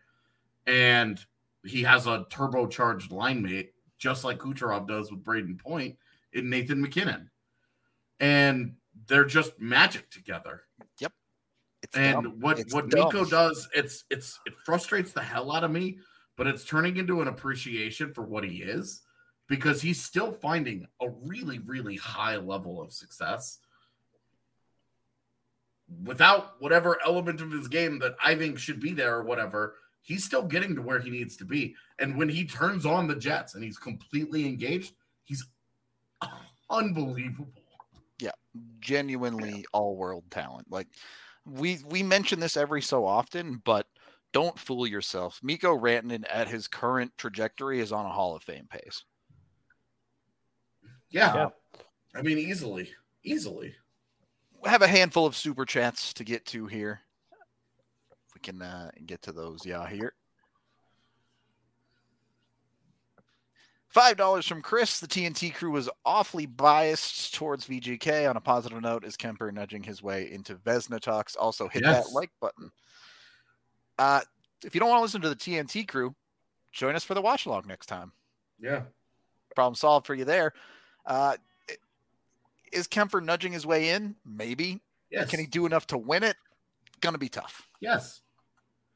[0.68, 1.24] And
[1.64, 5.98] he has a turbocharged line mate just like Kucherov does with Brayden Point
[6.34, 7.30] in Nathan MacKinnon.
[8.20, 8.76] And
[9.08, 10.64] they're just magic together.
[11.00, 11.12] Yep.
[11.84, 12.40] It's and dumb.
[12.40, 13.06] what it's what dumb.
[13.06, 16.00] Mikko does, it's it's it frustrates the hell out of me,
[16.38, 19.02] but it's turning into an appreciation for what he is
[19.48, 23.60] because he's still finding a really really high level of success
[26.04, 29.76] without whatever element of his game that I think should be there or whatever
[30.06, 31.76] he's still getting to where he needs to be.
[32.00, 34.94] And when he turns on the Jets and he's completely engaged,
[35.24, 35.46] he's
[36.70, 37.52] unbelievable.
[38.20, 38.32] Yeah,
[38.80, 40.68] genuinely all world talent.
[40.70, 40.88] Like
[41.46, 43.88] we we mention this every so often, but
[44.32, 45.40] don't fool yourself.
[45.44, 49.04] Mikko Rantanen at his current trajectory is on a Hall of Fame pace.
[51.10, 51.34] Yeah.
[51.36, 51.50] yeah.
[52.16, 52.90] I mean easily.
[53.24, 53.74] Easily.
[54.64, 57.02] We have a handful of super chats to get to here
[58.44, 59.66] can uh, get to those.
[59.66, 60.14] Yeah, here.
[63.90, 65.00] Five dollars from Chris.
[65.00, 68.30] The TNT crew was awfully biased towards VGK.
[68.30, 71.38] On a positive note, is Kuemper nudging his way into Vezina talks?
[71.38, 72.06] Also, hit yes.
[72.06, 72.72] that like button.
[73.98, 74.20] Uh,
[74.66, 76.14] if you don't want to listen to the TNT crew,
[76.74, 78.12] join us for the watch log next time.
[78.60, 78.82] Yeah,
[79.56, 80.52] problem solved for you there.
[81.06, 81.38] Uh,
[82.74, 84.16] is Kuemper nudging his way in?
[84.26, 84.82] Maybe.
[85.10, 85.30] Yes.
[85.30, 86.36] Can he do enough to win it?
[87.00, 87.70] Gonna be tough.
[87.80, 88.22] Yes.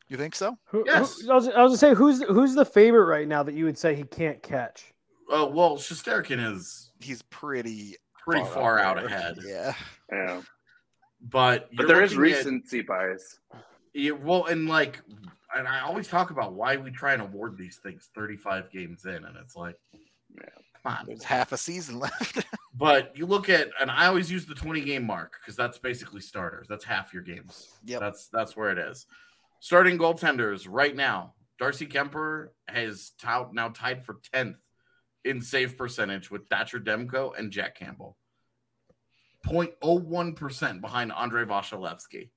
[0.10, 0.58] You think so?
[0.66, 1.22] Who, Yes.
[1.22, 3.66] who- I was, I was gonna say who's who's the favorite right now that you
[3.66, 4.92] would say he can't catch?
[5.32, 9.06] Uh, well, Shesterkin is He's pretty pretty far out there.
[9.06, 9.74] ahead, Yeah.
[10.12, 10.42] Yeah.
[11.22, 13.40] but But there is looking at- recency bias.
[13.94, 15.00] Yeah, well, and like,
[15.56, 19.24] and I always talk about why we try and award these things 35 games in,
[19.26, 19.76] and it's like,
[20.36, 20.50] Yeah.
[20.84, 21.06] come on.
[21.08, 22.44] There's half a season left.
[22.76, 26.22] But you look at, and I always use the 20 game mark because that's basically
[26.22, 26.66] starters.
[26.70, 27.74] That's half your games.
[27.84, 29.06] Yeah, That's that's where it is.
[29.60, 34.56] Starting goaltenders right now, Darcy Kuemper has tout, now tied for 10th
[35.26, 38.18] in save percentage with Thatcher Demko and Jack Campbell.
[39.46, 42.30] 0.01% behind Andrei Vasilevskiy.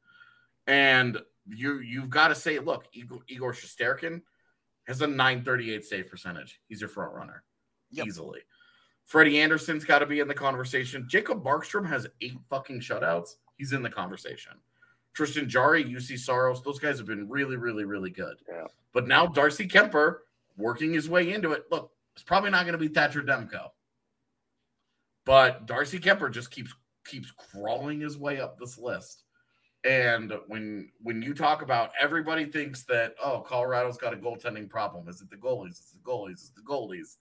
[0.67, 4.23] And you you've got to say, look, Igor, Igor Shesterkin
[4.87, 6.61] has a 938 save percentage.
[6.69, 7.45] He's your front runner
[7.91, 8.07] Yep.
[8.07, 8.41] easily.
[9.05, 11.07] Freddie Andersen's got to be in the conversation.
[11.09, 13.31] Jacob Markstrom has eight fucking shutouts.
[13.57, 14.53] He's in the conversation.
[15.15, 18.37] Tristan Jarry, Juuse Saros, those guys have been really, really, really good.
[18.49, 18.67] Yeah.
[18.93, 20.19] But now Darcy Kuemper
[20.57, 21.65] working his way into it.
[21.71, 23.69] Look, it's probably not going to be Thatcher Demko.
[25.25, 29.25] But Darcy Kuemper just keeps keeps crawling his way up this list.
[29.85, 35.09] And when when you talk about everybody thinks that oh Colorado's got a goaltending problem,
[35.09, 35.71] is it the goalies?
[35.71, 36.33] It's the goalies.
[36.33, 37.17] It's the goalies.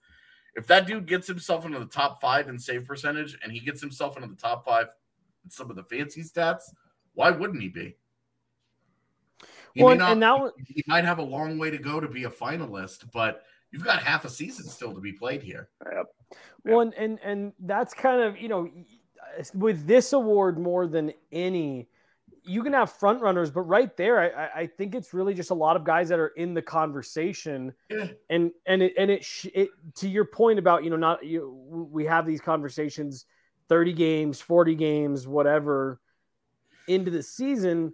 [0.56, 3.82] If that dude gets himself into the top five in save percentage and he gets
[3.82, 4.88] himself into the top five
[5.44, 6.64] in some of the fancy stats,
[7.14, 7.96] why wouldn't he be?
[9.74, 11.78] He, Well, may and- and not- that was- he might have a long way to
[11.78, 15.42] go to be a finalist, but you've got half a season still to be played
[15.42, 15.70] here.
[15.92, 16.06] Yep.
[16.66, 18.70] Well, and, and and that's kind of you know
[19.54, 21.88] with this award more than any,
[22.44, 25.52] you can have front runners, but right there, I, I- I think it's really just
[25.52, 28.08] a lot of guys that are in the conversation, Yeah.
[28.30, 31.50] and and it and it, sh- it to your point about you know not you
[31.92, 33.26] we have these conversations,
[33.70, 36.00] thirty games, forty games, whatever,
[36.92, 37.94] into the season,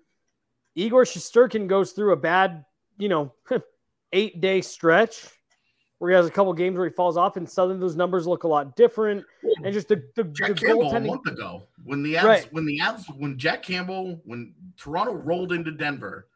[0.76, 2.66] Igor Shesterkin goes through a bad
[2.98, 3.34] you know
[4.14, 5.28] eight day stretch
[6.00, 8.44] where he has a couple games where he falls off, and suddenly those numbers look
[8.44, 9.26] a lot different.
[9.64, 12.54] And just the, the, the Jack Campbell a month ago when the Avs Right.
[12.54, 16.28] when the Avs when Jack Campbell when Toronto rolled into Denver,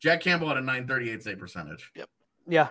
[0.00, 1.90] Jack Campbell had a 938 save percentage.
[1.94, 2.08] Yep.
[2.46, 2.68] Yeah.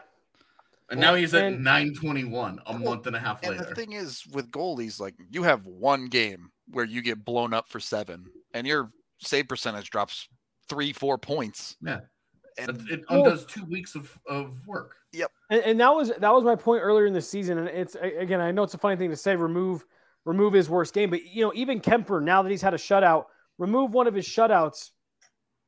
[0.91, 3.67] And now he's at And- 921 a Well, month and a half And later.
[3.69, 7.67] the thing is, with goalies, like you have one game where you get blown up
[7.69, 8.91] for seven, and your
[9.25, 10.27] save percentage drops
[10.69, 11.75] three, four points.
[11.81, 11.99] Yeah.
[12.57, 14.95] and It, it Well- undoes two weeks of, of work.
[15.49, 17.57] And, and that was that was my point earlier in the season.
[17.59, 19.85] And it's again, I know it's a funny thing to say, remove
[20.25, 23.25] remove his worst game, but you know, even Kuemper, now that he's had a shutout,
[23.59, 24.89] remove one of his shutouts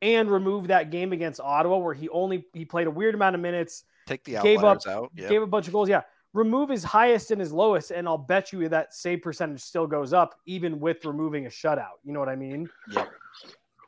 [0.01, 3.41] and remove that game against Ottawa where he only he played a weird amount of
[3.41, 5.11] minutes, take the gave outliers up- out.
[5.15, 5.29] Yeah.
[5.29, 5.87] gave a bunch of goals.
[5.89, 6.01] Yeah.
[6.33, 10.11] Remove his highest and his lowest, and I'll bet you that save percentage still goes
[10.11, 11.97] up even with removing a shutout.
[12.03, 12.67] You know what I mean?
[12.91, 13.09] Yep.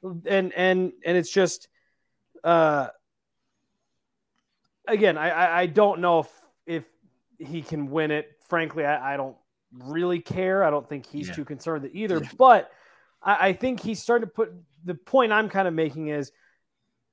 [0.03, 1.67] And and and it's just
[2.43, 2.87] uh
[4.87, 6.31] again I, I don't know if
[6.65, 6.83] if
[7.37, 9.35] he can win it frankly i, I don't
[9.73, 11.35] really care i don't think he's Yeah.
[11.35, 12.29] too concerned that either Yeah.
[12.37, 12.71] but
[13.21, 14.51] I, I think he's starting to put
[14.85, 16.31] the point i'm kind of making is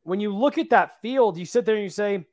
[0.04, 2.24] when you look at that field you sit there and you say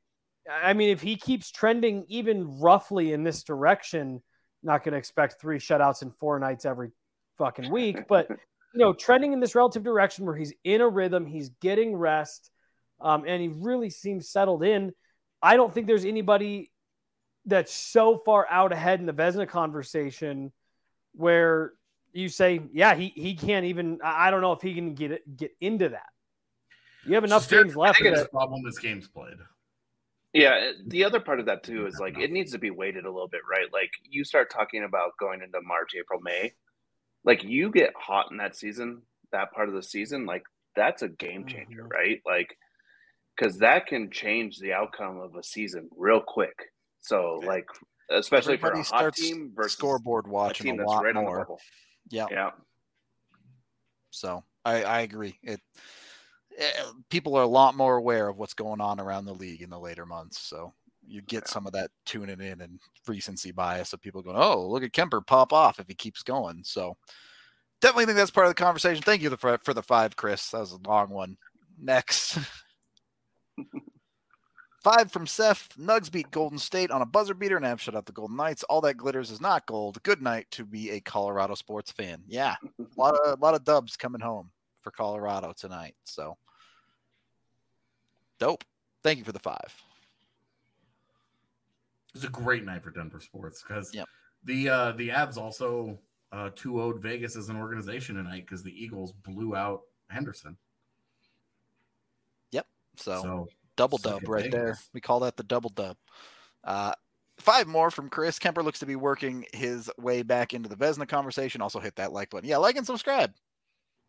[0.49, 4.21] i mean if he keeps trending even roughly in this direction
[4.61, 6.91] not going to expect three shutouts in four nights every
[7.37, 8.27] fucking week but
[8.73, 12.49] you know, trending in this relative direction where he's in a rhythm, he's getting rest,
[12.99, 14.91] um, and he really seems settled in.
[15.41, 16.71] I don't think there's anybody
[17.45, 20.51] that's so far out ahead in the Vezina conversation
[21.13, 21.73] where
[22.13, 23.99] you say, yeah, he he can't even.
[24.03, 26.09] I I don't know if he can get it, get into that.
[27.05, 27.99] You have enough Still- games left.
[27.99, 29.37] I think that- the problem is games played.
[30.31, 33.11] Yeah, the other part of that too is like it needs to be weighted a
[33.11, 33.71] little bit, right?
[33.71, 36.53] Like you start talking about going into March, April, May,
[37.23, 39.01] like you get hot in that season,
[39.31, 40.43] that part of the season, like
[40.75, 41.91] that's a game changer, Mhm.
[41.91, 42.21] right?
[42.25, 42.57] Like
[43.35, 46.71] because that can change the outcome of a season real quick.
[47.01, 47.47] So Yeah.
[47.47, 47.67] like
[48.09, 51.57] especially for a hot team versus scoreboard a watching a that's lot right more.
[52.09, 52.27] Yeah.
[52.29, 52.51] Yeah.
[54.11, 55.39] So I, I agree.
[55.41, 55.61] It
[56.57, 56.71] eh,
[57.09, 59.79] people are a lot more aware of what's going on around the league in the
[59.79, 60.39] later months.
[60.39, 60.73] So
[61.07, 64.83] you get some of that tuning in and recency bias of people going, "Oh, look
[64.83, 66.97] at Kuemper pop off if he keeps going." So
[67.81, 69.03] definitely think that's part of the conversation.
[69.03, 70.49] Thank you for for the five, Chris.
[70.51, 71.37] That was a long one.
[71.79, 72.39] Next.
[74.83, 75.69] Five from Seth.
[75.79, 78.63] Nugs beat Golden State on a buzzer beater and have shut out the Golden Knights.
[78.63, 80.03] All that glitters is not gold.
[80.03, 82.21] Good night to be a Colorado sports fan.
[82.27, 84.51] Yeah, a lot of a lot of dubs coming home
[84.81, 85.95] for Colorado tonight.
[86.03, 86.37] So
[88.39, 88.65] dope.
[89.03, 89.73] Thank you for the five.
[92.13, 94.07] It was a great night for Denver sports because Yep.
[94.45, 95.99] The uh the Avs also
[96.31, 100.57] uh 2 0 Vegas as an organization tonight because the Eagles blew out Henderson.
[102.97, 104.77] So, So double dub right there.
[104.93, 105.97] We call that the double dub.
[106.63, 106.93] Uh,
[107.37, 108.39] five more from Chris.
[108.39, 111.61] Kuemper looks to be working his way back into the Vezina conversation.
[111.61, 112.47] Also hit that like button.
[112.47, 113.33] Yeah, like and subscribe.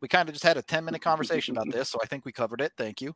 [0.01, 2.33] We kind of just had a 10 minute conversation about this, so I think we
[2.33, 2.73] covered it.
[2.77, 3.15] Thank you.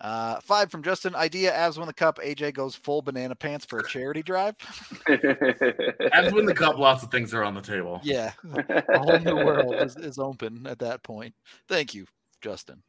[0.00, 1.14] Uh, five from Justin.
[1.14, 2.18] Idea Avs win the cup.
[2.24, 4.56] AJ goes full banana pants for a charity drive.
[5.08, 8.00] Avs win the cup, lots of things are on the table.
[8.02, 11.34] yeah, a whole new world is, is open at that point.
[11.68, 12.06] Thank you,
[12.40, 12.82] Justin.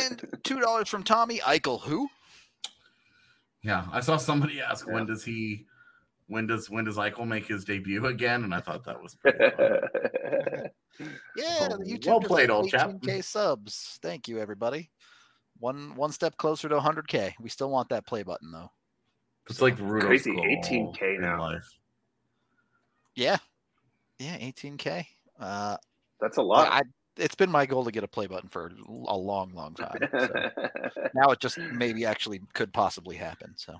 [0.00, 1.80] And two dollars from Tommy Eichel.
[1.82, 2.08] Who?
[3.62, 4.94] Yeah, I saw somebody ask Yeah.
[4.94, 5.66] when does he
[6.28, 8.44] when does when does Eichel make his debut again?
[8.44, 10.70] And I thought that was pretty fun.
[11.36, 12.90] Yeah, Oh, the YouTube well just played, hit old chap.
[12.90, 13.98] 18K subs.
[14.02, 14.90] Thank you, everybody.
[15.60, 17.34] One one step closer to 100K.
[17.40, 18.70] We still want that play button though.
[19.48, 21.40] It's like the Rudolph's Crazy, 18K now.
[21.40, 21.68] life.
[23.14, 23.38] Yeah,
[24.18, 25.06] yeah, 18K.
[25.40, 25.76] Uh,
[26.20, 26.70] That's a lot.
[26.70, 26.82] I,
[27.16, 28.70] it's been my goal to get a play button for
[29.06, 29.98] a long, long time.
[30.12, 30.28] So.
[31.14, 33.54] now it just maybe actually could possibly happen.
[33.56, 33.74] So,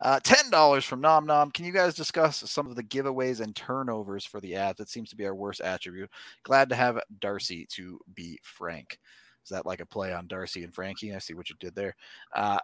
[0.00, 1.50] uh, ten dollars from Nom Nom.
[1.50, 4.76] Can you guys discuss some of the giveaways and turnovers for the Avs?
[4.76, 6.10] That seems to be our worst attribute.
[6.44, 8.98] Glad to have Darcy to be frank.
[9.44, 11.14] Is that like a play on Darcy and Frankie?
[11.14, 11.96] I see what you did there.
[12.34, 12.58] Uh,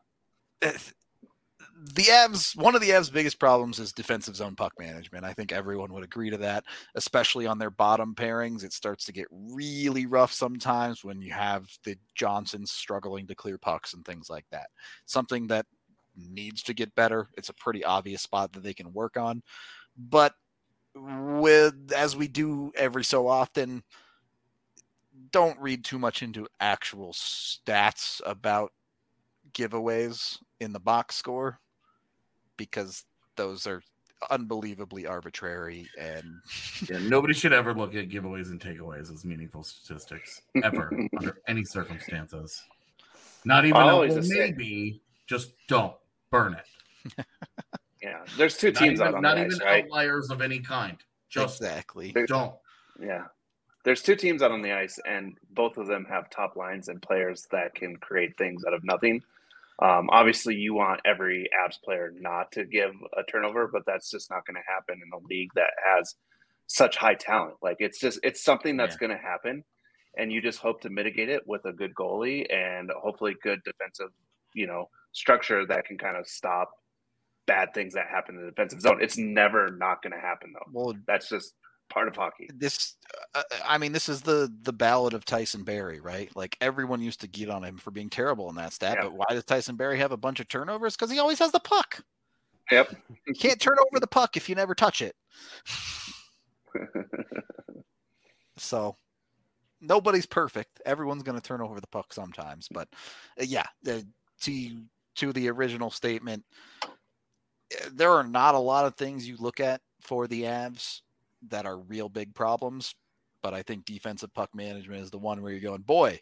[1.94, 5.24] the Avs, one of the Avs' biggest problems is defensive zone puck management.
[5.24, 6.64] I think everyone would agree to that,
[6.94, 8.64] especially on their bottom pairings.
[8.64, 13.58] It starts to get really rough sometimes when you have the Johnsons struggling to clear
[13.58, 14.68] pucks and things like that.
[15.06, 15.66] Something that
[16.16, 17.28] needs to get better.
[17.36, 19.42] It's a pretty obvious spot that they can work on.
[19.96, 20.34] But
[20.94, 23.82] with as we do every so often,
[25.32, 28.72] don't read too much into actual stats about
[29.52, 31.58] giveaways in the box score
[32.56, 33.04] because
[33.36, 33.82] those are
[34.30, 36.24] unbelievably arbitrary and
[36.88, 41.64] Yeah, nobody should ever look at giveaways and takeaways as meaningful statistics ever under any
[41.64, 42.62] circumstances.
[43.44, 45.00] Not even I'll a, well, just say- maybe.
[45.26, 45.94] Just don't
[46.34, 47.26] burn it.
[48.02, 49.84] yeah, there's two Not teams even, out on not the even ice, right?
[49.84, 50.96] outliers of any kind.
[51.28, 52.12] Just exactly.
[52.26, 52.54] Don't.
[53.00, 53.24] Yeah.
[53.84, 57.02] There's two teams out on the ice, and both of them have top lines and
[57.02, 59.22] players that can create things out of nothing.
[59.82, 64.30] Um, obviously, you want every Avs player not to give a turnover, but that's just
[64.30, 66.14] not going to happen in a league that has
[66.66, 67.56] such high talent.
[67.60, 69.08] Like it's just it's something that's Yeah.
[69.08, 69.64] going to happen,
[70.16, 74.10] and you just hope to mitigate it with a good goalie and hopefully good defensive,
[74.54, 76.70] you know, structure that can kind of stop
[77.46, 78.98] bad things that happen in the defensive zone.
[79.02, 80.70] It's never not going to happen though.
[80.72, 81.54] Well, That's just
[81.90, 82.48] part of hockey.
[82.56, 82.96] this
[83.34, 87.20] uh, i mean this is the the ballad of Tyson Barrie right like everyone used
[87.20, 89.98] to get on him for being terrible in that stat but why does Tyson Barrie
[89.98, 92.02] have a bunch of turnovers because he always has the puck
[92.72, 92.96] Yep.
[93.26, 95.14] you can't turn over the puck if you never touch it
[98.56, 98.96] so
[99.82, 102.88] nobody's perfect everyone's going to turn over the puck sometimes but
[103.38, 104.06] uh, yeah the,
[104.40, 104.52] to
[105.16, 106.44] to the original statement
[107.92, 111.00] there are not a lot of things you look at for the avs
[111.48, 112.94] that are real big problems
[113.42, 116.18] but i think defensive puck management is the one where you're going boy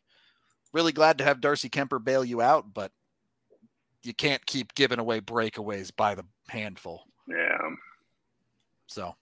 [0.73, 2.91] really glad to have Darcy Kuemper bail you out but
[4.03, 7.59] you can't keep giving away breakaways by the handful Yeah.
[8.87, 9.15] so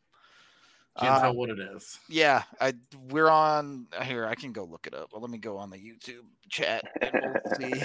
[0.99, 1.99] Can't uh, tell what it is.
[2.09, 2.75] yeah, I
[3.09, 4.27] we're on here.
[4.27, 5.11] I can go look it up.
[5.13, 7.83] Well, let me go on the YouTube chat and we'll see.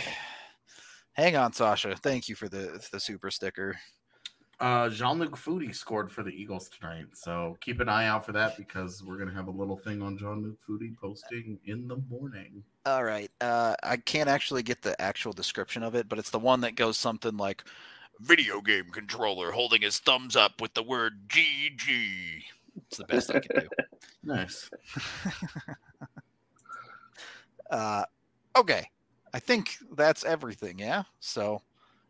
[1.16, 1.96] Hang on, Sasha.
[1.96, 3.76] Thank you for the the super sticker.
[4.60, 8.32] Uh, Jean Luc Foudy scored for the Eagles tonight, so keep an eye out for
[8.32, 11.98] that because we're gonna have a little thing on Jean Luc Foudy posting in the
[12.10, 12.64] morning.
[12.86, 13.32] All right.
[13.42, 16.76] Uh, I can't actually get the actual description of it, but it's the one that
[16.76, 17.64] goes something like
[18.22, 22.44] video game controller holding his thumbs up with the word GG.
[22.88, 23.68] It's the best I can do.
[24.24, 24.70] Nice.
[27.70, 28.04] Uh,
[28.56, 28.88] okay.
[29.36, 30.80] I think that's everything.
[30.80, 31.04] Yeah.
[31.20, 31.62] So,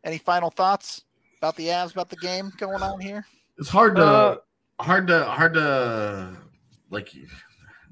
[0.03, 1.05] any final thoughts
[1.39, 3.25] about the Avs, about the game going on here?
[3.57, 4.37] It's hard to Uh,
[4.79, 6.37] hard to hard to
[6.91, 7.11] like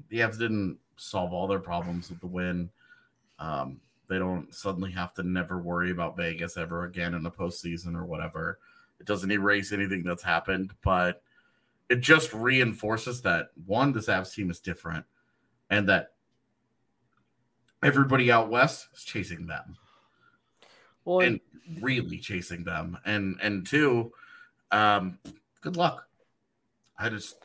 [0.08, 2.70] the Avs didn't solve all their problems with the win.
[3.40, 7.96] Um, they don't suddenly have to never worry about Vegas ever again in the postseason
[7.96, 8.60] or whatever.
[9.00, 11.22] It doesn't erase anything that's happened, but
[11.88, 15.04] it just reinforces that one, this Avs team is different,
[15.70, 16.13] and that
[17.84, 19.76] everybody out west is chasing them
[21.04, 21.38] Well, and
[21.80, 22.98] really chasing them.
[23.04, 24.12] And and two,
[24.72, 25.18] um,
[25.60, 26.08] good luck.
[26.98, 27.36] I just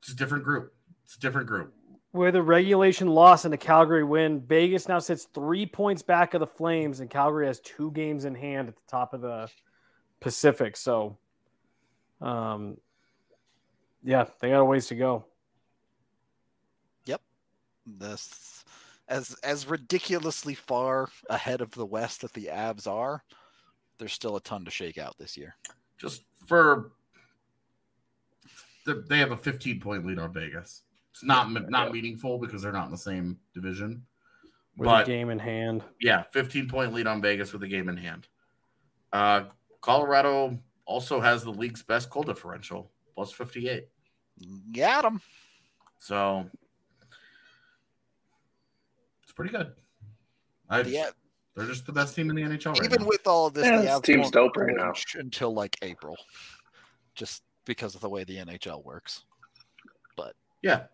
[0.00, 0.74] it's a different group.
[1.04, 1.72] It's a different group.
[2.12, 6.40] with a regulation loss and a Calgary win, Vegas now sits three points back of
[6.40, 9.48] the Flames, and Calgary has two games in hand at the top of the
[10.20, 10.76] Pacific.
[10.76, 11.18] So,
[12.20, 12.76] um,
[14.04, 15.24] yeah, they got a ways to go.
[17.06, 17.20] Yep.
[17.86, 18.53] This
[19.08, 23.22] as as ridiculously far ahead of the West that the Avs are,
[23.98, 25.54] there's still a ton to shake out this year.
[25.98, 26.92] Just for
[28.86, 30.82] they- they have a 15 point lead on Vegas.
[31.10, 31.92] It's not not Yeah.
[31.92, 34.06] meaningful because they're not in the same division.
[34.76, 35.84] With But a game in hand.
[36.00, 38.28] yeah, 15 point lead on Vegas with a game in hand.
[39.12, 39.44] Uh,
[39.80, 43.88] Colorado also has the league's best goal differential, plus 58.
[44.72, 45.20] Got him.
[45.98, 46.63] So it's
[49.34, 49.72] pretty good.
[50.68, 51.10] I, Yeah,
[51.54, 53.08] They're just the best team in the NHL right even now.
[53.08, 54.92] with all of this, Yeah, the team's dope right now.
[55.14, 56.16] until like April,
[57.14, 59.24] just because of the way the NHL works.
[60.16, 60.84] But yeah.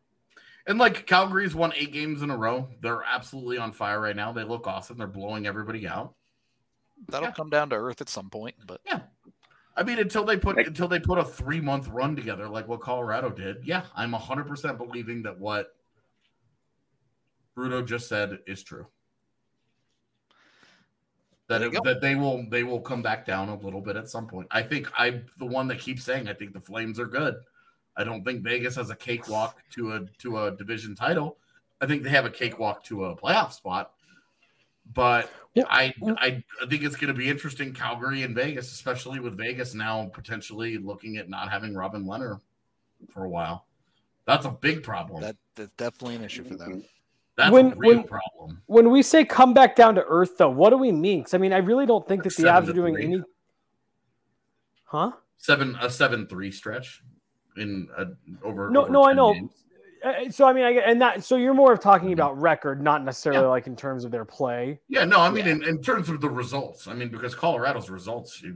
[0.67, 2.69] And like Calgary's won eight games in a row.
[2.83, 4.33] They're absolutely on fire right now.
[4.33, 4.99] They look awesome.
[4.99, 6.15] They're blowing everybody out.
[7.09, 7.33] That'll Yeah.
[7.35, 9.01] come down to earth at some point, but yeah.
[9.77, 12.69] I mean, until they put Like- until they put a three month run together, like
[12.69, 13.65] what Colorado did.
[13.65, 15.75] Yeah, I'm hundred percent believing that what
[17.55, 18.87] Bruno just said is true.
[21.49, 24.29] That it, that they will they will come back down a little bit at some
[24.29, 24.47] point.
[24.53, 27.37] I think I'm the one that keeps saying I think the Flames are good.
[27.97, 31.39] I don't think Vegas has a cakewalk to a to a division title.
[31.81, 33.93] I think they have a cakewalk to a playoff spot.
[34.93, 35.65] But Yeah.
[35.69, 39.75] I, I I think it's going to be interesting Calgary and Vegas, especially with Vegas
[39.75, 42.41] now potentially looking at not having Robin Lehner
[43.09, 43.67] for a while.
[44.25, 45.23] That's a big problem.
[45.23, 46.85] that, that's definitely an issue for them.
[47.41, 48.63] That's When- a real when- problem.
[48.67, 51.25] When we say come back down to earth, though, what do we mean?
[51.25, 53.05] 'Cause, I mean, I really don't think that the Seven Avs are doing three.
[53.05, 53.23] any.
[54.85, 55.13] Huh?
[55.39, 57.03] Seven a seven three stretch
[57.57, 58.07] in a,
[58.45, 58.71] over.
[58.71, 59.33] No, over no, I know.
[59.33, 59.65] games.
[60.05, 62.15] Uh, So I mean, I and that so you're more of talking Mhm.
[62.15, 63.49] about record, not necessarily Yeah.
[63.49, 64.81] like in terms of their play.
[64.89, 65.53] Yeah, no, I mean Yeah.
[65.53, 66.87] in, in terms of the results.
[66.89, 68.55] I mean because Colorado's results you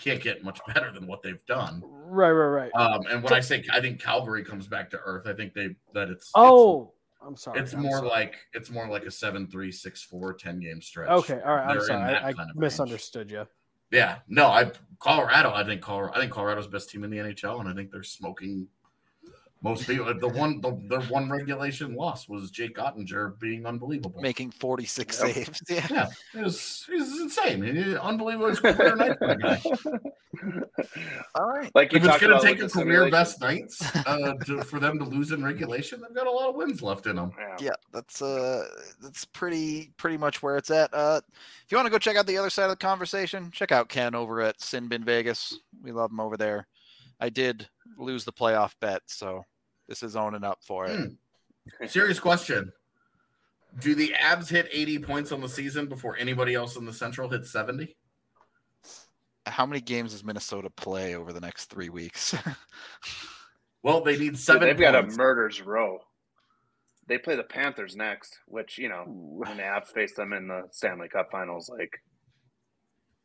[0.00, 1.82] can't get much better than what they've done.
[1.84, 2.74] Right, right, right.
[2.74, 5.74] Um, and when I say I think Calgary comes back to earth, I think they
[5.94, 6.92] that it's oh,
[7.28, 7.60] I'm sorry.
[7.60, 8.08] it's, I'm more sorry.
[8.08, 11.10] like it's more like a seven three six four 10 game stretch.
[11.10, 11.40] okay.
[11.44, 12.14] All right, I'm They're in sorry.
[12.14, 12.38] I, I range.
[12.56, 13.46] misunderstood you.
[13.90, 15.52] Yeah, no, I Colorado.
[15.52, 16.16] I think Colorado.
[16.16, 18.66] I think Colorado's best team in the NHL, and I think they're smoking
[19.62, 20.12] most people.
[20.18, 24.20] The one, the, their one regulation loss was Jake Oettinger being unbelievable.
[24.20, 25.34] Making 46 Yep.
[25.34, 25.62] saves.
[25.68, 25.86] Yeah.
[25.90, 26.08] yeah,
[26.40, 27.62] it was, it was insane.
[27.62, 28.48] He- unbelievable.
[28.48, 29.60] His career night for the guy.
[31.34, 31.70] All right.
[31.74, 34.98] like If it's going to take a with career best nights uh, to, for them
[34.98, 37.32] to lose in regulation, they've got a lot of wins left in them.
[37.38, 37.56] Yeah.
[37.60, 38.64] Yeah, that's uh
[39.02, 40.92] that's pretty pretty much where it's at.
[40.94, 41.20] Uh
[41.64, 43.88] if you want to go check out the other side of the conversation, check out
[43.88, 45.58] Ken over at Sinbin Vegas.
[45.82, 46.66] We love him over there.
[47.20, 49.44] I did lose the playoff bet, so
[49.88, 50.96] this is owning up for it.
[51.80, 51.86] Hmm.
[51.86, 52.72] Serious question:
[53.80, 57.28] Do the Avs hit eighty points on the season before anybody else in the Central
[57.28, 57.96] hits seventy?
[59.46, 62.34] How many games does Minnesota play over the next three weeks?
[63.82, 64.62] Well, they need Dude, seven.
[64.68, 66.00] they've got a murder's row.
[67.06, 70.64] They play the Panthers next, which you know when the Avs face them in the
[70.72, 72.02] Stanley Cup Finals, like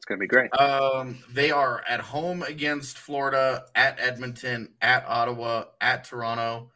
[0.04, 0.51] it's gonna be great.
[0.60, 6.72] Um, they are at home against Florida, at Edmonton, at Ottawa, at Toronto,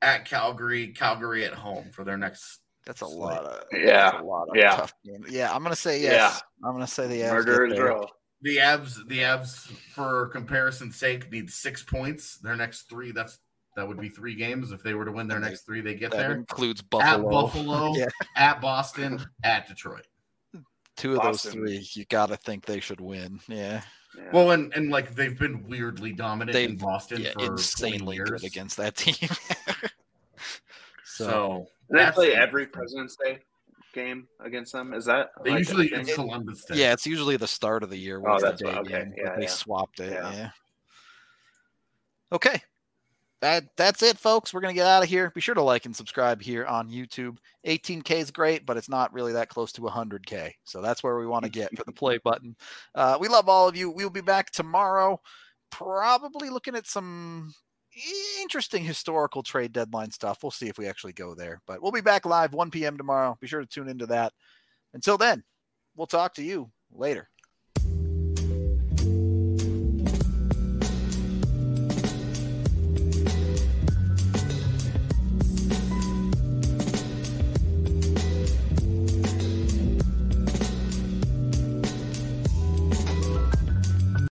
[0.00, 2.60] at Calgary, Calgary at home for their next.
[2.86, 3.18] That's a Slate.
[3.18, 4.74] lot of Yeah, a lot of yeah.
[4.74, 5.26] tough games.
[5.28, 6.12] Yeah, I'm gonna say Yeah.
[6.12, 6.42] yes.
[6.64, 8.00] I'm gonna say the Avs get Murder's there.
[8.40, 12.38] The Avs, the Avs, for comparison's sake, need six points.
[12.38, 13.38] Their next three, that's
[13.76, 14.72] that would be three games.
[14.72, 16.32] If they were to win their next three, they get That there.
[16.32, 17.30] includes At Buffalo.
[17.30, 18.06] Buffalo, Yeah.
[18.34, 20.06] at Boston, at Detroit.
[20.96, 23.38] Two of those three, you gotta think they should win.
[23.48, 23.82] Yeah,
[24.16, 24.30] Yeah.
[24.32, 28.30] Well, and and like they've been weirdly dominant They- in Boston yeah, for insanely years.
[28.30, 29.28] good against that team.
[31.04, 33.38] So, so they play every President's Day
[33.94, 34.92] game against them.
[34.92, 36.74] Is that They like, usually I it's Columbus Day.
[36.76, 38.20] Yeah, it's usually the start of the year.
[38.26, 40.12] Oh, that's the day why- okay, game, yeah, but they swapped it.
[40.12, 40.32] Yeah.
[40.34, 40.50] Yeah.
[42.32, 42.60] Okay.
[43.42, 44.54] That that's it, folks.
[44.54, 45.30] We're gonna get out of here.
[45.34, 47.36] Be sure to like and subscribe here on YouTube.
[47.66, 50.52] 18k is great, but it's not really that close to 100k.
[50.64, 52.56] So that's where we want to get for the play button.
[52.94, 53.90] Uh, we love all of you.
[53.90, 55.20] We'll be back tomorrow,
[55.70, 57.52] probably looking at some
[58.40, 60.38] interesting historical trade deadline stuff.
[60.42, 61.60] We'll see if we actually go there.
[61.66, 62.96] But we'll be back live 1 p.m.
[62.96, 63.36] tomorrow.
[63.40, 64.32] Be sure to tune into that.
[64.94, 65.42] Until then,
[65.94, 67.28] we'll talk to you later.